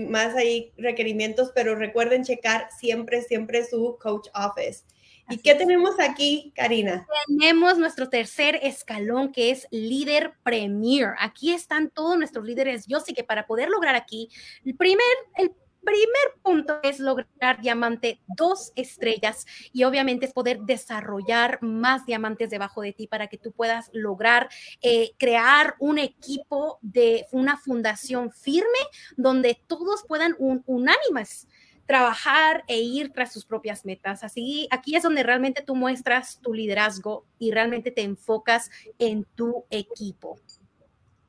más 0.06 0.34
requerimientos, 0.76 1.50
pero 1.54 1.74
recuerden 1.74 2.22
checar 2.22 2.68
siempre, 2.78 3.22
siempre 3.22 3.64
su 3.64 3.96
coach 3.98 4.28
office. 4.34 4.84
¿Y 5.30 5.38
qué 5.38 5.54
tenemos 5.54 5.94
aquí, 5.98 6.52
Karina? 6.54 7.06
Tenemos 7.26 7.78
nuestro 7.78 8.08
tercer 8.08 8.58
escalón 8.62 9.32
que 9.32 9.50
es 9.50 9.66
líder 9.70 10.34
premier. 10.42 11.14
Aquí 11.18 11.52
están 11.52 11.90
todos 11.90 12.16
nuestros 12.18 12.44
líderes. 12.44 12.86
Yo 12.86 13.00
sé 13.00 13.12
que 13.12 13.24
para 13.24 13.46
poder 13.46 13.68
lograr 13.68 13.94
aquí, 13.94 14.30
el 14.64 14.74
primer, 14.74 15.04
el 15.36 15.52
primer 15.88 16.42
punto 16.42 16.80
es 16.82 17.00
lograr 17.00 17.62
diamante 17.62 18.20
dos 18.26 18.72
estrellas 18.76 19.46
y 19.72 19.84
obviamente 19.84 20.26
es 20.26 20.34
poder 20.34 20.60
desarrollar 20.60 21.62
más 21.62 22.04
diamantes 22.04 22.50
debajo 22.50 22.82
de 22.82 22.92
ti 22.92 23.06
para 23.06 23.28
que 23.28 23.38
tú 23.38 23.52
puedas 23.52 23.88
lograr 23.94 24.50
eh, 24.82 25.12
crear 25.18 25.76
un 25.78 25.98
equipo 25.98 26.78
de 26.82 27.24
una 27.32 27.56
fundación 27.56 28.30
firme 28.32 28.68
donde 29.16 29.58
todos 29.66 30.04
puedan 30.06 30.36
un, 30.38 30.62
unánimes 30.66 31.48
trabajar 31.86 32.64
e 32.68 32.80
ir 32.80 33.14
tras 33.14 33.32
sus 33.32 33.46
propias 33.46 33.86
metas. 33.86 34.22
Así, 34.22 34.68
aquí 34.70 34.94
es 34.94 35.02
donde 35.02 35.22
realmente 35.22 35.62
tú 35.62 35.74
muestras 35.74 36.38
tu 36.42 36.52
liderazgo 36.52 37.24
y 37.38 37.50
realmente 37.50 37.90
te 37.90 38.02
enfocas 38.02 38.70
en 38.98 39.24
tu 39.34 39.64
equipo. 39.70 40.38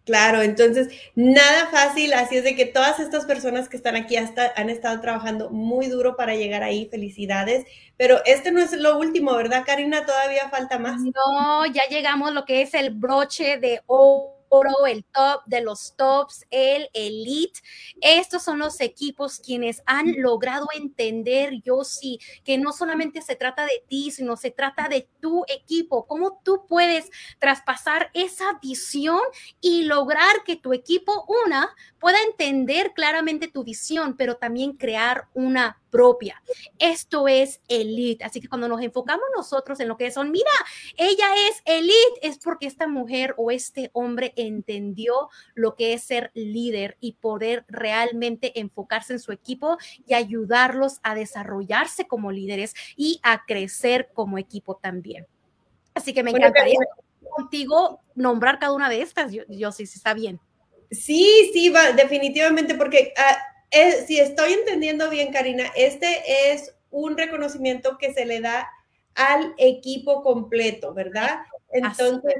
Claro, 0.09 0.41
entonces 0.41 0.87
nada 1.13 1.67
fácil, 1.67 2.13
así 2.13 2.37
es 2.37 2.43
de 2.43 2.55
que 2.55 2.65
todas 2.65 2.99
estas 2.99 3.25
personas 3.25 3.69
que 3.69 3.77
están 3.77 3.95
aquí 3.95 4.15
han 4.15 4.69
estado 4.71 4.99
trabajando 5.01 5.51
muy 5.51 5.85
duro 5.85 6.15
para 6.15 6.33
llegar 6.33 6.63
ahí, 6.63 6.87
felicidades, 6.89 7.67
pero 7.95 8.17
este 8.25 8.51
no 8.51 8.59
es 8.59 8.71
lo 8.71 8.97
último, 8.97 9.35
¿verdad, 9.35 9.61
Karina? 9.67 10.07
Todavía 10.07 10.49
falta 10.49 10.79
más. 10.79 10.99
No, 10.99 11.63
ya 11.67 11.83
llegamos 11.91 12.33
lo 12.33 12.43
que 12.43 12.63
es 12.63 12.73
el 12.73 12.89
broche 12.89 13.57
de 13.59 13.83
oro 13.85 14.38
oro, 14.49 14.85
el 14.87 15.05
top 15.05 15.43
de 15.45 15.61
los 15.61 15.95
tops, 15.95 16.45
el 16.49 16.89
elite. 16.93 17.59
Estos 18.01 18.43
son 18.43 18.59
los 18.59 18.81
equipos 18.81 19.39
quienes 19.39 19.81
han 19.85 20.21
logrado 20.21 20.67
entender, 20.75 21.61
yo 21.63 21.83
sí, 21.83 22.19
que 22.43 22.57
no 22.57 22.73
solamente 22.73 23.21
se 23.21 23.35
trata 23.35 23.63
de 23.63 23.83
ti, 23.87 24.11
sino 24.11 24.35
se 24.35 24.51
trata 24.51 24.87
de 24.87 25.07
tu 25.21 25.45
equipo, 25.47 26.05
cómo 26.07 26.41
tú 26.43 26.65
puedes 26.67 27.09
traspasar 27.39 28.09
esa 28.13 28.59
visión 28.61 29.19
y 29.61 29.83
lograr 29.83 30.43
que 30.45 30.55
tu 30.55 30.73
equipo, 30.73 31.25
una, 31.45 31.69
pueda 31.99 32.17
entender 32.23 32.93
claramente 32.93 33.47
tu 33.47 33.63
visión, 33.63 34.15
pero 34.15 34.37
también 34.37 34.73
crear 34.73 35.27
una 35.33 35.81
propia. 35.89 36.41
Esto 36.77 37.27
es 37.27 37.61
elite. 37.67 38.23
Así 38.23 38.39
que 38.39 38.47
cuando 38.47 38.67
nos 38.67 38.81
enfocamos 38.81 39.25
nosotros 39.35 39.79
en 39.79 39.87
lo 39.87 39.97
que 39.97 40.11
son, 40.11 40.31
mira, 40.31 40.51
ella 40.97 41.27
es 41.49 41.61
elite, 41.65 42.19
es 42.21 42.39
porque 42.39 42.67
esta 42.67 42.87
mujer 42.87 43.33
o 43.37 43.51
este 43.51 43.89
hombre 43.93 44.33
entendió 44.35 45.29
lo 45.55 45.75
que 45.75 45.93
es 45.93 46.03
ser 46.03 46.31
líder 46.33 46.97
y 46.99 47.13
poder 47.13 47.65
realmente 47.67 48.59
enfocarse 48.59 49.13
en 49.13 49.19
su 49.19 49.31
equipo 49.31 49.77
y 50.07 50.13
ayudarlos 50.13 50.99
a 51.03 51.15
desarrollarse 51.15 52.07
como 52.07 52.31
líderes 52.31 52.73
y 52.95 53.19
a 53.23 53.45
crecer 53.45 54.09
como 54.13 54.37
equipo 54.37 54.75
también. 54.75 55.27
Así 55.93 56.13
que 56.13 56.23
me 56.23 56.31
encantaría 56.31 56.79
contigo 57.35 57.99
nombrar 58.15 58.59
cada 58.59 58.73
una 58.73 58.89
de 58.89 59.01
estas. 59.01 59.33
Yo, 59.33 59.43
yo 59.49 59.71
sí, 59.71 59.85
sí, 59.85 59.97
está 59.97 60.13
bien. 60.13 60.39
Sí, 60.91 61.51
sí, 61.53 61.69
va, 61.69 61.91
definitivamente, 61.91 62.75
porque 62.75 63.13
ah, 63.17 63.37
si 64.07 64.19
estoy 64.19 64.53
entendiendo 64.53 65.09
bien, 65.09 65.31
Karina, 65.31 65.71
este 65.75 66.51
es 66.51 66.75
un 66.89 67.17
reconocimiento 67.17 67.97
que 67.97 68.13
se 68.13 68.25
le 68.25 68.41
da 68.41 68.67
al 69.15 69.53
equipo 69.57 70.23
completo, 70.23 70.93
¿verdad? 70.93 71.41
Entonces, 71.71 72.33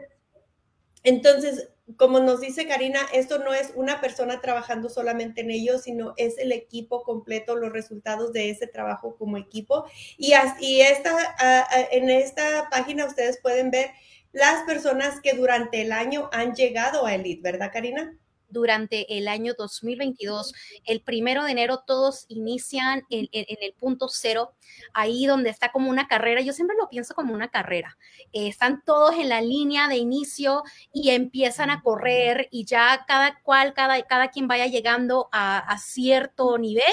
entonces, 1.04 1.70
como 1.98 2.20
nos 2.20 2.42
dice 2.42 2.68
Karina, 2.68 3.00
esto 3.14 3.40
no 3.40 3.54
es 3.54 3.72
una 3.76 4.02
persona 4.02 4.42
trabajando 4.42 4.90
solamente 4.90 5.42
en 5.42 5.52
ello, 5.52 5.78
sino 5.80 6.14
es 6.18 6.38
el 6.38 6.52
equipo 6.52 7.04
completo, 7.04 7.56
los 7.56 7.72
resultados 7.72 8.34
de 8.34 8.50
ese 8.50 8.68
trabajo 8.68 9.16
como 9.18 9.38
equipo. 9.38 9.86
Y, 10.18 10.34
y 10.60 10.82
esta, 10.82 11.68
en 11.92 12.10
esta 12.10 12.70
página 12.70 13.06
ustedes 13.06 13.40
pueden 13.42 13.72
ver 13.72 13.92
las 14.32 14.64
personas 14.64 15.22
que 15.22 15.34
durante 15.34 15.82
el 15.82 15.92
año 15.92 16.30
han 16.32 16.54
llegado 16.54 17.06
a 17.06 17.16
Elite, 17.16 17.42
¿verdad, 17.42 17.72
Karina? 17.74 18.18
Durante 18.50 19.18
el 19.18 19.28
año 19.28 19.54
2022. 19.58 20.54
El 20.86 21.02
primero 21.02 21.44
de 21.44 21.52
enero 21.52 21.84
todos 21.86 22.26
inician 22.28 23.04
en, 23.10 23.28
el 23.32 23.74
punto 23.74 24.08
cero, 24.10 24.54
ahí 24.94 25.26
donde 25.26 25.50
está 25.50 25.72
como 25.72 25.90
una 25.90 26.08
carrera. 26.08 26.42
Yo 26.42 26.54
siempre 26.54 26.78
lo 26.80 26.90
pienso 26.90 27.14
como 27.14 27.34
una 27.34 27.50
carrera. 27.50 27.98
Eh, 28.34 28.48
están 28.48 28.84
todos 28.84 29.16
en 29.16 29.30
la 29.30 29.42
línea 29.42 29.88
de 29.88 29.98
inicio 29.98 30.64
y 30.94 31.10
empiezan 31.12 31.70
a 31.70 31.82
correr 31.82 32.48
y 32.52 32.66
ya 32.66 33.06
cada 33.08 33.40
cual, 33.42 33.74
cada, 33.74 34.02
cada 34.04 34.30
quien 34.30 34.48
vaya 34.48 34.68
llegando 34.68 35.30
a, 35.32 35.60
a 35.60 35.78
cierto 35.78 36.58
nivel, 36.58 36.84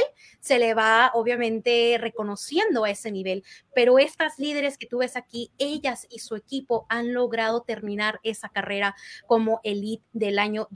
se 0.41 0.59
le 0.59 0.75
va 0.75 1.11
obviamente 1.15 1.99
reconociendo 2.01 2.85
a 2.85 2.91
ese 2.91 3.11
nivel. 3.11 3.45
Pero 3.75 3.99
estas 3.99 4.39
líderes 4.39 4.79
que 4.79 4.87
tú 4.87 4.99
ves 4.99 5.17
aquí, 5.17 5.51
ellas 5.59 6.07
y 6.11 6.21
su 6.21 6.37
equipo 6.37 6.87
han 6.89 7.13
logrado 7.13 7.63
terminar 7.63 8.21
esa 8.23 8.49
carrera 8.49 8.95
como 9.27 9.61
elite 9.65 10.05
del 10.13 10.39
año 10.39 10.69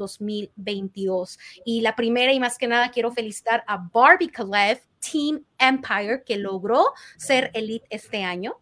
2022. 0.70 1.38
Y 1.64 1.80
la 1.80 1.94
primera 1.94 2.32
y 2.32 2.40
más 2.40 2.58
que 2.58 2.66
nada 2.66 2.90
quiero 2.90 3.12
felicitar 3.12 3.64
a 3.66 3.76
Barbie 3.76 4.30
Kalev, 4.30 4.80
Team 5.00 5.44
Empire, 5.58 6.22
que 6.24 6.36
logró 6.36 6.84
ser 7.16 7.50
elite 7.54 7.86
este 7.90 8.22
año. 8.22 8.54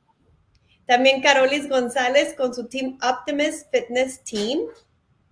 También 0.87 1.21
Carolis 1.21 1.69
González 1.69 2.35
con 2.35 2.55
su 2.55 2.67
Team 2.67 2.99
Optimist 3.03 3.71
Fitness 3.71 4.23
Team. 4.25 4.61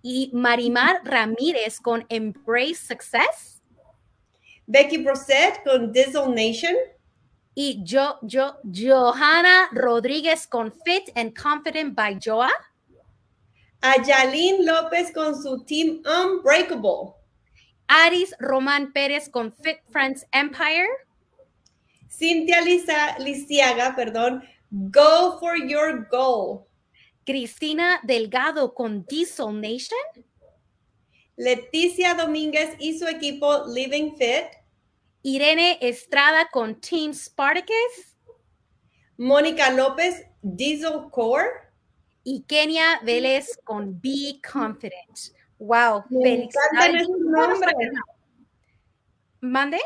Y 0.03 0.29
Marimar 0.31 1.01
Ramírez 1.03 1.79
con 1.79 2.05
Embrace 2.09 2.75
Success. 2.75 3.61
Becky 4.67 4.97
Brosset 4.97 5.63
con 5.63 5.91
Dizzle 5.91 6.27
Nation. 6.27 6.75
Y 7.55 7.81
yo, 7.83 8.19
yo, 8.21 8.57
Johanna 8.71 9.69
Rodríguez 9.71 10.45
con 10.45 10.71
Fit 10.85 11.09
and 11.15 11.33
Confident 11.33 11.95
by 11.95 12.19
Joa. 12.23 12.51
Ayalín 13.81 14.65
López 14.65 15.11
con 15.13 15.41
su 15.41 15.63
Team 15.63 16.01
Unbreakable. 16.05 17.13
Aris 17.87 18.35
Román 18.39 18.91
Pérez 18.91 19.29
con 19.29 19.53
Fit 19.53 19.77
Friends 19.91 20.25
Empire. 20.31 20.87
Cintia 22.09 22.61
Lisa, 22.61 23.17
Lisiaga, 23.19 23.95
perdón, 23.95 24.43
Go 24.71 25.39
for 25.39 25.55
Your 25.67 26.07
Goal. 26.09 26.65
Cristina 27.25 27.99
Delgado 28.03 28.73
con 28.73 29.05
Diesel 29.05 29.59
Nation. 29.59 29.99
Leticia 31.35 32.15
Domínguez 32.15 32.75
y 32.79 32.97
su 32.97 33.05
equipo 33.07 33.65
Living 33.67 34.15
Fit. 34.17 34.47
Irene 35.21 35.77
Estrada 35.81 36.49
con 36.51 36.79
Team 36.81 37.13
Spartacus. 37.13 38.17
Mónica 39.17 39.71
López, 39.71 40.25
Diesel 40.41 41.09
Core. 41.11 41.66
Y 42.29 42.41
Kenia 42.41 42.99
Vélez 43.05 43.57
con 43.63 44.01
Be 44.01 44.41
Confident. 44.51 45.17
Wow, 45.59 46.03
Me 46.09 46.33
encantan 46.33 46.97
esos 46.97 47.19
nombres. 47.21 47.73
¿Mande? 49.39 49.79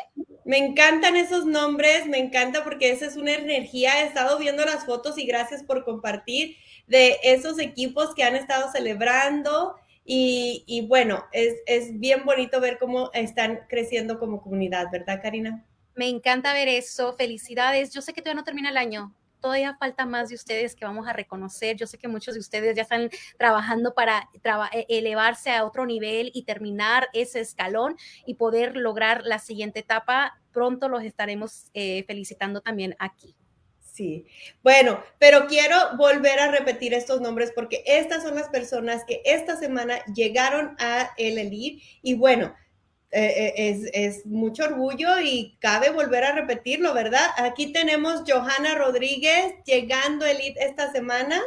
Me 0.44 0.58
encantan 0.58 1.18
esos 1.18 1.46
nombres, 1.46 2.08
me 2.08 2.18
encanta 2.18 2.64
porque 2.64 2.90
esa 2.90 3.06
es 3.06 3.16
una 3.16 3.36
energía. 3.36 4.02
He 4.02 4.08
estado 4.08 4.40
viendo 4.40 4.66
las 4.66 4.88
fotos 4.88 5.20
y 5.20 5.28
gracias 5.28 5.62
por 5.62 5.86
compartir 5.86 6.58
de 6.88 7.20
esos 7.22 7.60
equipos 7.60 8.16
que 8.16 8.24
han 8.24 8.36
estado 8.36 8.72
celebrando 8.72 9.76
y, 10.04 10.84
bueno, 10.88 11.24
es, 11.34 12.00
bien 12.00 12.26
bonito 12.26 12.60
ver 12.60 12.80
cómo 12.80 13.12
están 13.14 13.60
creciendo 13.70 14.18
como 14.18 14.42
comunidad, 14.42 14.88
¿verdad, 14.92 15.22
Karina? 15.22 15.64
Me 15.94 16.10
encanta 16.10 16.56
ver 16.56 16.70
eso. 16.70 17.14
Felicidades. 17.14 17.94
Yo 17.94 18.02
sé 18.02 18.14
que 18.14 18.24
todavía 18.24 18.42
no 18.42 18.46
termina 18.46 18.72
el 18.72 18.78
año. 18.78 19.14
Todavía 19.42 19.76
falta 19.78 20.06
más 20.06 20.30
de 20.30 20.36
ustedes 20.36 20.76
que 20.76 20.86
vamos 20.86 21.08
a 21.08 21.14
reconocer. 21.14 21.76
Yo 21.76 21.88
sé 21.88 21.98
que 21.98 22.08
muchos 22.08 22.36
de 22.36 22.40
ustedes 22.40 22.76
ya 22.76 22.84
están 22.84 23.10
trabajando 23.38 23.94
para 23.94 24.30
e, 24.72 24.86
elevarse 24.90 25.52
a 25.52 25.66
otro 25.66 25.86
nivel 25.86 26.32
y 26.34 26.44
terminar 26.44 27.10
ese 27.14 27.40
escalón 27.40 27.98
y 28.26 28.36
poder 28.36 28.78
lograr 28.78 29.24
la 29.26 29.40
siguiente 29.40 29.80
etapa. 29.80 30.40
Pronto 30.52 30.88
los 30.88 31.04
estaremos 31.04 31.72
eh, 31.74 32.04
felicitando 32.06 32.62
también 32.62 32.96
aquí. 33.00 33.36
Sí, 33.80 34.26
bueno, 34.64 35.04
pero 35.20 35.48
quiero 35.48 35.76
volver 35.98 36.40
a 36.40 36.50
repetir 36.50 36.94
estos 36.94 37.20
nombres 37.20 37.52
porque 37.54 37.84
estas 37.86 38.24
son 38.24 38.36
las 38.36 38.48
personas 38.48 39.04
que 39.06 39.22
esta 39.26 39.58
semana 39.58 40.06
llegaron 40.06 40.78
a 40.80 41.12
el 41.18 41.38
Elite 41.38 41.84
y 42.02 42.14
bueno, 42.14 42.56
eh, 43.12 43.54
eh, 43.58 43.90
es, 43.94 44.26
mucho 44.26 44.64
orgullo 44.64 45.20
y 45.20 45.58
cabe 45.60 45.90
volver 45.90 46.24
a 46.24 46.34
repetirlo, 46.34 46.94
¿verdad? 46.94 47.28
Aquí 47.38 47.74
tenemos 47.74 48.24
Johanna 48.26 48.76
Rodríguez 48.76 49.56
llegando 49.66 50.26
a 50.26 50.32
Elite 50.32 50.64
esta 50.64 50.92
semana. 50.92 51.42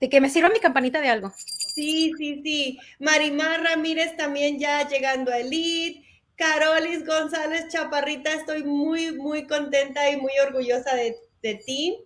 De 0.00 0.10
que 0.10 0.20
me 0.20 0.28
sirva 0.28 0.50
mi 0.50 0.60
campanita 0.60 1.00
de 1.00 1.08
algo. 1.08 1.32
Sí, 1.74 2.12
sí, 2.18 2.40
sí. 2.42 2.78
Marimar 2.98 3.62
Ramírez 3.62 4.16
también 4.16 4.58
ya 4.58 4.86
llegando 4.88 5.32
a 5.32 5.38
Elite. 5.38 6.06
Carolis 6.36 7.06
González 7.06 7.68
Chaparrita, 7.68 8.32
estoy 8.34 8.62
muy, 8.62 9.12
muy 9.12 9.46
contenta 9.46 10.10
y 10.10 10.18
muy 10.18 10.32
orgullosa 10.46 10.94
de, 10.94 11.16
ti. 11.64 11.96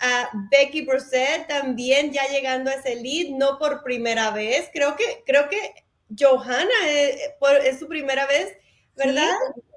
A 0.00 0.30
Becky 0.50 0.82
Brosset 0.82 1.48
también 1.48 2.12
ya 2.12 2.26
llegando 2.28 2.70
a 2.70 2.74
ese 2.74 2.96
lead, 2.96 3.30
no 3.36 3.58
por 3.58 3.82
primera 3.82 4.30
vez. 4.30 4.70
Creo 4.72 4.94
que, 4.94 5.22
creo 5.26 5.48
que 5.48 5.74
Johanna 6.16 6.68
eh, 6.86 7.34
es, 7.64 7.78
su 7.78 7.88
primera 7.88 8.26
vez, 8.26 8.56
¿verdad? 8.96 9.34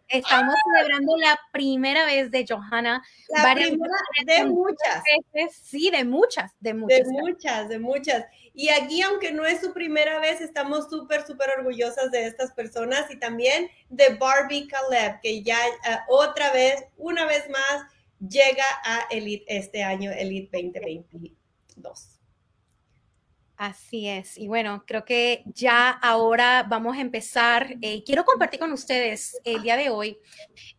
Estamos 0.07 0.55
celebrando 0.75 1.15
la 1.17 1.39
primera 1.53 2.05
vez 2.05 2.29
de 2.31 2.45
Johanna. 2.47 3.01
La 3.29 3.53
primera 3.53 3.77
de 4.25 4.43
muchas. 4.45 5.03
sí, 5.63 5.89
de 5.89 6.03
muchas, 6.03 6.51
de 6.59 6.73
muchas. 6.73 6.99
De 6.99 7.05
muchas, 7.05 7.69
de 7.69 7.79
muchas. 7.79 8.25
Y 8.53 8.69
aquí, 8.69 9.01
aunque 9.01 9.31
no 9.31 9.45
es 9.45 9.61
su 9.61 9.71
primera 9.71 10.19
vez, 10.19 10.41
estamos 10.41 10.89
súper, 10.89 11.25
súper 11.25 11.51
orgullosas 11.57 12.11
de 12.11 12.27
estas 12.27 12.51
personas 12.51 13.09
y 13.09 13.17
también 13.17 13.69
de 13.89 14.15
Barbie 14.15 14.67
Caleb, 14.67 15.21
que 15.21 15.41
ya 15.43 15.57
eh, 15.65 15.97
otra 16.09 16.51
vez, 16.51 16.83
una 16.97 17.25
vez 17.25 17.49
más, 17.49 17.85
llega 18.27 18.63
a 18.83 19.07
Elite 19.09 19.45
este 19.47 19.83
año, 19.83 20.11
Elite 20.11 20.49
2022. 20.61 22.19
Así 23.57 24.07
es. 24.07 24.39
Y 24.39 24.47
bueno, 24.47 24.83
creo 24.87 25.05
que 25.05 25.43
ya 25.45 25.91
ahora 25.91 26.65
vamos 26.67 26.97
a 26.97 27.01
empezar. 27.01 27.75
Eh, 27.81 28.03
quiero 28.03 28.25
compartir 28.25 28.59
con 28.59 28.71
ustedes 28.71 29.39
el 29.43 29.61
día 29.61 29.77
de 29.77 29.91
hoy. 29.91 30.17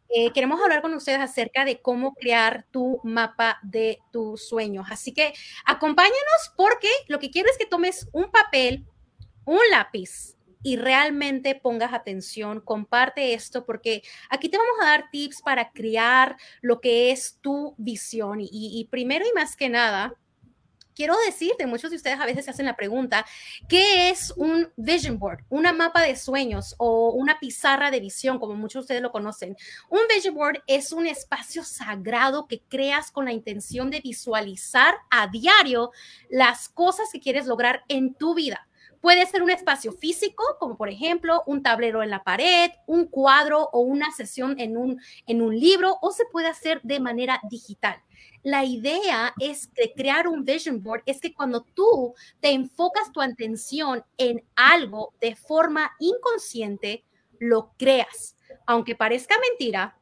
Eh, 0.09 0.33
queremos 0.33 0.61
hablar 0.61 0.83
con 0.83 0.93
ustedes 0.95 1.21
acerca 1.21 1.65
de 1.65 1.81
cómo 1.81 2.13
crear 2.15 2.67
tu 2.73 3.01
mapa 3.05 3.61
de 3.63 4.01
tus 4.11 4.49
sueños. 4.49 4.89
Así 4.91 5.15
que 5.15 5.33
acompáñanos 5.65 6.53
porque 6.57 6.89
lo 7.07 7.21
que 7.21 7.31
quiero 7.31 7.49
es 7.51 7.57
que 7.57 7.67
tomes 7.67 8.09
un 8.13 8.33
papel, 8.33 8.85
un 9.45 9.61
lápiz 9.71 10.37
y 10.63 10.77
realmente 10.77 11.55
pongas 11.55 11.93
atención, 11.93 12.61
comparte 12.61 13.35
esto 13.35 13.65
porque 13.65 14.03
aquí 14.31 14.49
te 14.49 14.59
vamos 14.59 14.77
a 14.83 14.87
dar 14.87 15.11
tips 15.11 15.43
para 15.43 15.71
crear 15.73 16.37
lo 16.61 16.81
que 16.81 17.11
es 17.11 17.39
tu 17.41 17.75
visión. 17.79 18.39
y 18.41 18.89
primero 18.91 19.25
y 19.27 19.33
más 19.35 19.57
que 19.57 19.69
nada, 19.69 20.17
quiero 20.95 21.15
decirte, 21.27 21.67
muchos 21.67 21.91
de 21.91 21.97
ustedes 21.97 22.21
a 22.21 22.27
veces 22.27 22.45
se 22.45 22.51
hacen 22.51 22.67
la 22.67 22.77
pregunta, 22.77 23.25
¿qué 23.69 24.11
es 24.11 24.33
un 24.37 24.71
vision 24.77 25.19
board? 25.19 25.45
Una 25.49 25.73
mapa 25.73 26.03
de 26.03 26.17
sueños 26.17 26.75
o 26.79 27.11
una 27.11 27.39
pizarra 27.39 27.91
de 27.91 28.01
visión, 28.01 28.39
como 28.39 28.55
muchos 28.55 28.81
de 28.81 28.85
ustedes 28.85 29.03
lo 29.03 29.13
conocen. 29.13 29.57
Un 29.89 30.01
vision 30.15 30.35
board 30.35 30.63
es 30.67 30.93
un 30.93 31.07
espacio 31.07 31.65
sagrado 31.65 32.47
que 32.47 32.63
creas 32.69 33.11
con 33.11 33.25
la 33.25 33.33
intención 33.33 33.91
de 33.91 34.01
visualizar 34.01 34.95
a 35.11 35.27
diario 35.29 35.91
las 36.31 36.69
cosas 36.69 37.09
que 37.13 37.21
quieres 37.21 37.47
lograr 37.47 37.83
en 37.89 38.15
tu 38.15 38.35
vida. 38.35 38.69
Puede 39.03 39.27
ser 39.27 39.43
un 39.43 39.51
espacio 39.51 39.91
físico, 39.91 40.45
como 40.61 40.77
por 40.77 40.89
ejemplo 40.89 41.43
un 41.47 41.61
tablero 41.61 42.05
en 42.05 42.11
la 42.11 42.23
pared, 42.23 42.71
un 42.87 43.07
cuadro 43.07 43.69
o 43.73 43.81
una 43.81 44.13
sesión 44.13 44.61
en 44.61 44.77
un, 44.77 45.01
en 45.27 45.43
un 45.43 45.59
libro, 45.59 45.99
o 46.01 46.13
se 46.13 46.25
puede 46.27 46.47
hacer 46.47 46.81
de 46.85 47.01
manera 47.01 47.41
digital. 47.51 48.01
La 48.45 48.65
idea 48.65 49.35
es 49.41 49.75
de 49.75 49.93
crear 49.93 50.29
un 50.29 50.45
vision 50.45 50.81
board, 50.81 51.03
es 51.07 51.21
que 51.21 51.35
cuando 51.35 51.63
tú 51.63 52.15
te 52.39 52.51
enfocas 52.51 53.11
tu 53.11 53.21
atención 53.21 54.05
en 54.19 54.45
algo 54.55 55.13
de 55.21 55.35
forma 55.35 55.91
inconsciente, 55.99 57.05
lo 57.41 57.73
creas. 57.77 58.37
Aunque 58.67 58.95
parezca 58.95 59.35
mentira, 59.51 59.99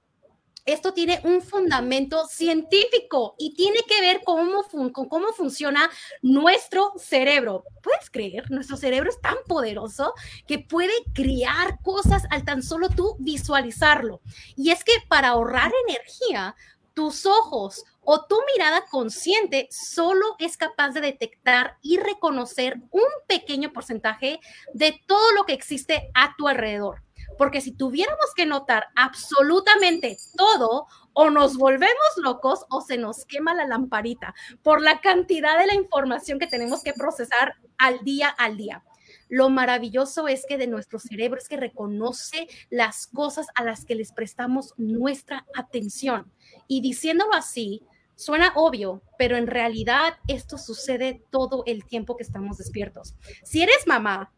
esto 0.64 0.92
tiene 0.92 1.20
un 1.24 1.42
fundamento 1.42 2.26
científico 2.26 3.34
y 3.38 3.54
tiene 3.54 3.80
que 3.88 4.00
ver 4.00 4.20
cómo 4.24 4.64
con 4.92 5.08
cómo 5.08 5.32
funciona 5.32 5.90
nuestro 6.22 6.92
cerebro. 6.96 7.64
¿Puedes 7.82 8.10
creer? 8.10 8.50
Nuestro 8.50 8.76
cerebro 8.76 9.10
es 9.10 9.20
tan 9.20 9.36
poderoso 9.46 10.14
que 10.46 10.58
puede 10.58 10.92
crear 11.14 11.78
cosas 11.82 12.24
al 12.30 12.44
tan 12.44 12.62
solo 12.62 12.88
tú 12.88 13.16
visualizarlo. 13.18 14.20
Y 14.56 14.70
es 14.70 14.84
que 14.84 14.92
para 15.08 15.28
ahorrar 15.28 15.72
energía, 15.88 16.54
tus 16.94 17.24
ojos 17.26 17.84
o 18.02 18.26
tu 18.26 18.36
mirada 18.52 18.84
consciente 18.90 19.68
solo 19.70 20.36
es 20.38 20.56
capaz 20.56 20.90
de 20.90 21.00
detectar 21.00 21.76
y 21.82 21.98
reconocer 21.98 22.76
un 22.90 23.08
pequeño 23.26 23.72
porcentaje 23.72 24.40
de 24.74 25.00
todo 25.06 25.32
lo 25.32 25.44
que 25.44 25.52
existe 25.52 26.10
a 26.14 26.34
tu 26.36 26.48
alrededor. 26.48 27.02
Porque 27.38 27.60
si 27.60 27.72
tuviéramos 27.72 28.34
que 28.34 28.46
notar 28.46 28.88
absolutamente 28.94 30.16
todo, 30.36 30.86
o 31.12 31.30
nos 31.30 31.56
volvemos 31.56 32.08
locos 32.16 32.64
o 32.70 32.80
se 32.80 32.96
nos 32.96 33.24
quema 33.24 33.54
la 33.54 33.66
lamparita 33.66 34.34
por 34.62 34.80
la 34.80 35.00
cantidad 35.00 35.58
de 35.58 35.66
la 35.66 35.74
información 35.74 36.38
que 36.38 36.46
tenemos 36.46 36.82
que 36.82 36.92
procesar 36.92 37.56
al 37.78 38.00
día 38.04 38.28
al 38.28 38.56
día. 38.56 38.84
Lo 39.28 39.48
maravilloso 39.48 40.28
es 40.28 40.44
que 40.46 40.58
de 40.58 40.66
nuestro 40.66 40.98
cerebro 40.98 41.38
es 41.38 41.48
que 41.48 41.56
reconoce 41.56 42.48
las 42.68 43.06
cosas 43.06 43.46
a 43.54 43.64
las 43.64 43.84
que 43.84 43.94
les 43.94 44.12
prestamos 44.12 44.74
nuestra 44.76 45.46
atención. 45.54 46.30
Y 46.66 46.80
diciéndolo 46.80 47.34
así, 47.34 47.82
suena 48.16 48.52
obvio, 48.56 49.02
pero 49.18 49.36
en 49.36 49.46
realidad 49.46 50.14
esto 50.26 50.58
sucede 50.58 51.22
todo 51.30 51.62
el 51.66 51.84
tiempo 51.84 52.16
que 52.16 52.24
estamos 52.24 52.58
despiertos. 52.58 53.14
Si 53.44 53.62
eres 53.62 53.86
mamá, 53.86 54.32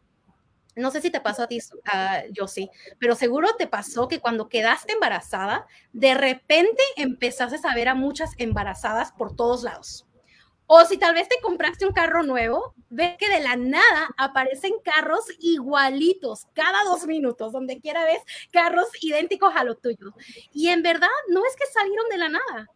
no 0.75 0.91
sé 0.91 1.01
si 1.01 1.09
te 1.09 1.21
pasó 1.21 1.43
a 1.43 1.47
ti, 1.47 1.59
yo 2.31 2.47
sí, 2.47 2.69
pero 2.99 3.15
seguro 3.15 3.55
te 3.57 3.67
pasó 3.67 4.07
que 4.07 4.19
cuando 4.19 4.49
quedaste 4.49 4.93
embarazada, 4.93 5.67
de 5.91 6.13
repente 6.13 6.81
empezaste 6.95 7.59
a 7.67 7.75
ver 7.75 7.89
a 7.89 7.95
muchas 7.95 8.31
embarazadas 8.37 9.11
por 9.11 9.35
todos 9.35 9.63
lados. 9.63 10.07
O 10.65 10.85
si 10.85 10.97
tal 10.97 11.13
vez 11.13 11.27
te 11.27 11.41
compraste 11.41 11.85
un 11.85 11.93
carro 11.93 12.23
nuevo, 12.23 12.73
ves 12.89 13.17
que 13.17 13.29
de 13.29 13.41
la 13.41 13.55
nada 13.57 14.09
aparecen 14.17 14.73
carros 14.83 15.25
igualitos 15.39 16.47
cada 16.53 16.83
dos 16.85 17.05
minutos, 17.05 17.51
donde 17.51 17.79
quiera 17.79 18.05
ves 18.05 18.21
carros 18.51 18.87
idénticos 19.01 19.53
a 19.55 19.65
los 19.65 19.81
tuyos. 19.81 20.13
Y 20.53 20.69
en 20.69 20.81
verdad 20.81 21.09
no 21.29 21.45
es 21.45 21.55
que 21.55 21.67
salieron 21.67 22.09
de 22.09 22.17
la 22.17 22.29
nada, 22.29 22.69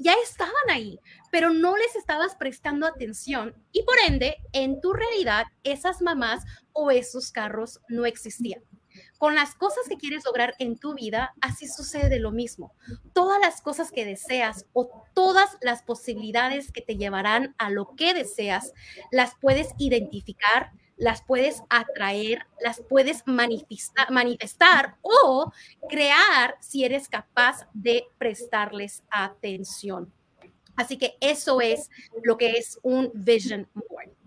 ya 0.00 0.14
estaban 0.24 0.70
ahí, 0.70 0.98
pero 1.30 1.50
no 1.50 1.76
les 1.76 1.94
estabas 1.94 2.34
prestando 2.34 2.86
atención 2.86 3.54
y 3.70 3.82
por 3.82 3.96
ende, 4.06 4.38
en 4.52 4.80
tu 4.80 4.94
realidad, 4.94 5.46
esas 5.62 6.00
mamás 6.00 6.42
o 6.72 6.90
esos 6.90 7.32
carros 7.32 7.80
no 7.88 8.06
existían. 8.06 8.62
Con 9.18 9.34
las 9.34 9.54
cosas 9.54 9.88
que 9.88 9.96
quieres 9.96 10.24
lograr 10.24 10.54
en 10.58 10.76
tu 10.78 10.94
vida, 10.94 11.34
así 11.40 11.68
sucede 11.68 12.18
lo 12.18 12.32
mismo. 12.32 12.72
Todas 13.12 13.40
las 13.40 13.60
cosas 13.60 13.92
que 13.92 14.04
deseas 14.04 14.66
o 14.72 15.04
todas 15.14 15.58
las 15.60 15.82
posibilidades 15.82 16.72
que 16.72 16.80
te 16.80 16.96
llevarán 16.96 17.54
a 17.58 17.70
lo 17.70 17.94
que 17.96 18.14
deseas, 18.14 18.72
las 19.10 19.34
puedes 19.40 19.68
identificar, 19.78 20.72
las 20.96 21.22
puedes 21.22 21.62
atraer, 21.70 22.46
las 22.60 22.82
puedes 22.88 23.22
manifestar, 23.26 24.96
o 25.02 25.52
crear 25.88 26.56
si 26.60 26.84
eres 26.84 27.08
capaz 27.08 27.66
de 27.72 28.04
prestarles 28.18 29.02
atención. 29.10 30.12
Así 30.76 30.98
que 30.98 31.16
eso 31.20 31.60
es 31.60 31.90
lo 32.22 32.36
que 32.36 32.52
es 32.52 32.78
un 32.82 33.10
vision 33.14 33.68
board. 33.74 34.19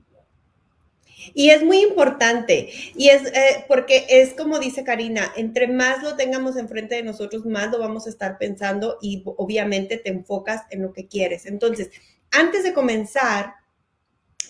Y 1.33 1.49
es 1.49 1.63
muy 1.63 1.81
importante, 1.81 2.69
y 2.95 3.09
es 3.09 3.25
eh, 3.27 3.65
porque 3.67 4.05
es 4.09 4.33
como 4.33 4.59
dice 4.59 4.83
Karina, 4.83 5.31
entre 5.35 5.67
más 5.67 6.03
lo 6.03 6.15
tengamos 6.15 6.57
enfrente 6.57 6.95
de 6.95 7.03
nosotros, 7.03 7.45
más 7.45 7.71
lo 7.71 7.79
vamos 7.79 8.07
a 8.07 8.09
estar 8.09 8.37
pensando 8.37 8.97
y 9.01 9.23
obviamente 9.25 9.97
te 9.97 10.09
enfocas 10.09 10.63
en 10.69 10.81
lo 10.81 10.93
que 10.93 11.07
quieres. 11.07 11.45
Entonces, 11.45 11.89
antes 12.31 12.63
de 12.63 12.73
comenzar, 12.73 13.55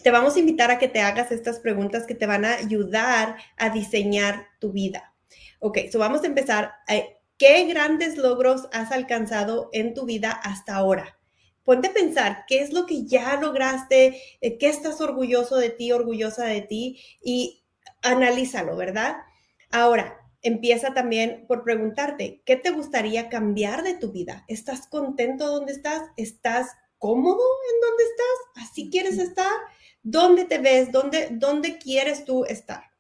te 0.04 0.12
vamos 0.12 0.36
a 0.36 0.40
invitar 0.40 0.70
a 0.72 0.80
que 0.80 0.88
te 0.88 1.02
hagas 1.02 1.32
estas 1.32 1.60
preguntas 1.60 2.06
que 2.06 2.16
te 2.16 2.26
van 2.26 2.46
a 2.46 2.56
ayudar 2.56 3.38
a 3.58 3.70
diseñar 3.70 4.48
tu 4.60 4.72
vida. 4.72 5.14
Ok, 5.60 5.80
so 5.92 6.00
vamos 6.00 6.24
a 6.24 6.28
empezar. 6.28 6.74
Eh, 6.88 7.18
¿Qué 7.38 7.66
grandes 7.66 8.18
logros 8.18 8.68
has 8.72 8.92
alcanzado 8.92 9.70
en 9.74 9.94
tu 9.94 10.06
vida 10.06 10.32
hasta 10.32 10.76
ahora? 10.76 11.18
Ponte 11.64 11.90
a 11.90 11.94
pensar 11.94 12.46
qué 12.48 12.62
es 12.62 12.74
lo 12.74 12.86
que 12.86 13.06
ya 13.06 13.40
lograste, 13.40 14.22
eh, 14.42 14.58
qué 14.58 14.70
estás 14.70 15.02
orgulloso 15.02 15.58
de 15.58 15.70
ti, 15.70 15.92
orgullosa 15.92 16.46
de 16.46 16.62
ti 16.62 17.00
y 17.24 17.64
analízalo, 18.02 18.76
¿verdad? 18.76 19.18
Ahora, 19.72 20.20
empieza 20.42 20.94
también 20.94 21.46
por 21.48 21.64
preguntarte, 21.64 22.42
¿qué 22.46 22.56
te 22.58 22.72
gustaría 22.72 23.30
cambiar 23.30 23.84
de 23.84 23.96
tu 23.96 24.12
vida? 24.12 24.44
¿Estás 24.48 24.88
contento 24.88 25.48
donde 25.48 25.72
estás? 25.72 26.04
¿Estás 26.18 26.72
cómodo 26.98 27.44
en 27.74 27.82
donde 27.82 28.04
estás? 28.04 28.70
¿Así 28.70 28.90
quieres 28.90 29.18
estar? 29.18 29.52
¿Dónde 30.04 30.46
te 30.46 30.60
ves? 30.60 30.92
¿Dónde, 30.92 31.30
dónde 31.32 31.78
quieres 31.78 32.26
tú 32.26 32.44
estar? 32.46 32.93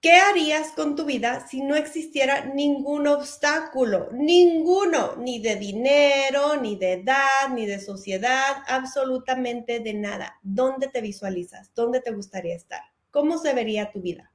¿Qué 0.00 0.12
harías 0.12 0.72
con 0.72 0.96
tu 0.96 1.04
vida 1.04 1.46
si 1.46 1.60
no 1.60 1.76
existiera 1.76 2.46
ningún 2.46 3.06
obstáculo? 3.06 4.08
Ninguno, 4.12 5.16
ni 5.16 5.40
de 5.40 5.56
dinero, 5.56 6.56
ni 6.56 6.76
de 6.76 6.94
edad, 6.94 7.50
ni 7.52 7.66
de 7.66 7.78
sociedad, 7.78 8.62
absolutamente 8.66 9.80
de 9.80 9.92
nada. 9.92 10.38
¿Dónde 10.42 10.88
te 10.88 11.02
visualizas? 11.02 11.74
¿Dónde 11.74 12.00
te 12.00 12.12
gustaría 12.12 12.56
estar? 12.56 12.80
¿Cómo 13.10 13.36
se 13.36 13.52
vería 13.52 13.92
tu 13.92 14.00
vida? 14.00 14.32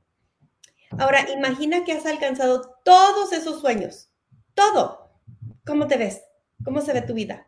Ahora, 0.99 1.25
imagina 1.32 1.84
que 1.84 1.93
has 1.93 2.06
alcanzado 2.06 2.78
todos 2.84 3.34
esos 3.34 3.60
sueños. 3.60 4.12
Todo. 4.54 5.19
¿Cómo 5.65 5.88
te 5.88 5.97
ves? 5.97 6.21
¿Cómo 6.63 6.82
se 6.82 6.93
ve 6.93 7.01
tu 7.01 7.15
vida? 7.15 7.47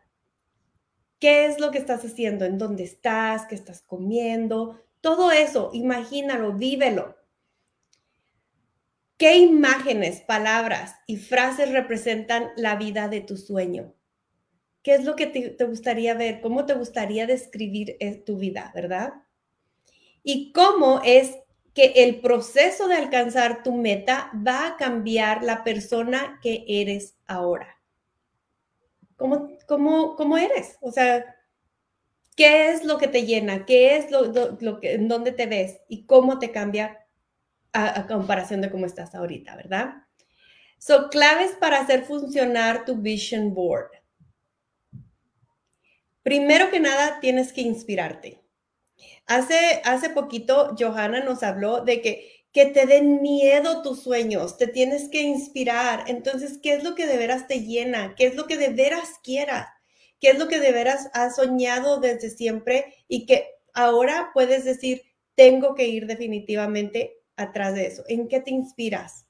¿Qué 1.20 1.46
es 1.46 1.60
lo 1.60 1.70
que 1.70 1.78
estás 1.78 2.04
haciendo? 2.04 2.44
¿En 2.44 2.58
dónde 2.58 2.82
estás? 2.82 3.46
¿Qué 3.46 3.54
estás 3.54 3.80
comiendo? 3.80 4.80
Todo 5.00 5.30
eso, 5.30 5.70
imagínalo, 5.72 6.54
vívelo. 6.54 7.17
¿Qué 9.18 9.36
imágenes, 9.36 10.20
palabras 10.20 10.94
y 11.08 11.16
frases 11.16 11.72
representan 11.72 12.50
la 12.56 12.76
vida 12.76 13.08
de 13.08 13.20
tu 13.20 13.36
sueño? 13.36 13.92
¿Qué 14.84 14.94
es 14.94 15.04
lo 15.04 15.16
que 15.16 15.26
te, 15.26 15.64
gustaría 15.64 16.14
ver? 16.14 16.40
¿Cómo 16.40 16.66
te 16.66 16.74
gustaría 16.74 17.26
describir 17.26 17.96
eh, 17.98 18.14
tu 18.14 18.38
vida, 18.38 18.70
verdad? 18.76 19.14
¿Y 20.22 20.52
cómo 20.52 21.00
es 21.04 21.36
que 21.74 21.94
el 21.96 22.20
proceso 22.20 22.86
de 22.86 22.94
alcanzar 22.94 23.64
tu 23.64 23.74
meta 23.74 24.30
va 24.34 24.68
a 24.68 24.76
cambiar 24.76 25.42
la 25.42 25.64
persona 25.64 26.38
que 26.40 26.64
eres 26.68 27.16
ahora? 27.26 27.76
¿Cómo, 29.16 29.50
cómo, 29.66 30.14
cómo 30.14 30.38
eres? 30.38 30.78
O 30.80 30.92
sea, 30.92 31.34
¿qué 32.36 32.70
es 32.70 32.84
lo 32.84 32.98
que 32.98 33.08
te 33.08 33.26
llena? 33.26 33.66
¿Qué 33.66 33.96
es 33.96 34.12
lo, 34.12 34.26
lo, 34.60 34.78
que, 34.78 34.92
en 34.92 35.08
dónde 35.08 35.32
te 35.32 35.46
ves? 35.46 35.80
¿Y 35.88 36.06
cómo 36.06 36.38
te 36.38 36.52
cambia 36.52 37.04
a, 37.72 38.06
comparación 38.06 38.60
de 38.60 38.70
cómo 38.70 38.86
estás 38.86 39.14
ahorita, 39.14 39.56
verdad? 39.56 39.94
So, 40.78 41.08
claves 41.08 41.52
para 41.52 41.80
hacer 41.80 42.04
funcionar 42.04 42.84
tu 42.84 42.96
vision 42.96 43.54
board. 43.54 43.90
Primero 46.22 46.70
que 46.70 46.80
nada, 46.80 47.20
tienes 47.20 47.52
que 47.52 47.62
inspirarte. 47.62 48.42
Hace, 49.26 49.82
hace 49.84 50.10
poquito, 50.10 50.74
Johanna 50.78 51.24
nos 51.24 51.42
habló 51.42 51.80
de 51.80 52.00
que 52.00 52.38
que 52.52 52.66
te 52.66 52.86
den 52.86 53.20
miedo 53.20 53.82
tus 53.82 54.02
sueños, 54.02 54.56
te 54.56 54.66
tienes 54.66 55.08
que 55.08 55.22
inspirar. 55.22 56.04
Entonces, 56.08 56.58
¿qué 56.62 56.74
es 56.74 56.82
lo 56.82 56.94
que 56.94 57.06
de 57.06 57.16
veras 57.16 57.46
te 57.46 57.60
llena? 57.62 58.14
¿Qué 58.16 58.26
es 58.26 58.34
lo 58.34 58.46
que 58.46 58.56
de 58.56 58.70
veras 58.70 59.20
quieras? 59.22 59.68
¿Qué 60.20 60.30
es 60.30 60.38
lo 60.38 60.48
que 60.48 60.58
de 60.58 60.72
veras 60.72 61.10
has 61.12 61.36
soñado 61.36 62.00
desde 62.00 62.30
siempre 62.30 62.94
y 63.06 63.26
que 63.26 63.46
ahora 63.74 64.30
puedes 64.34 64.64
decir, 64.64 65.02
tengo 65.34 65.74
que 65.74 65.86
ir 65.86 66.06
definitivamente 66.06 67.17
atrás 67.38 67.74
de 67.74 67.86
eso? 67.86 68.04
¿En 68.08 68.28
qué 68.28 68.40
te 68.40 68.50
inspiras? 68.50 69.28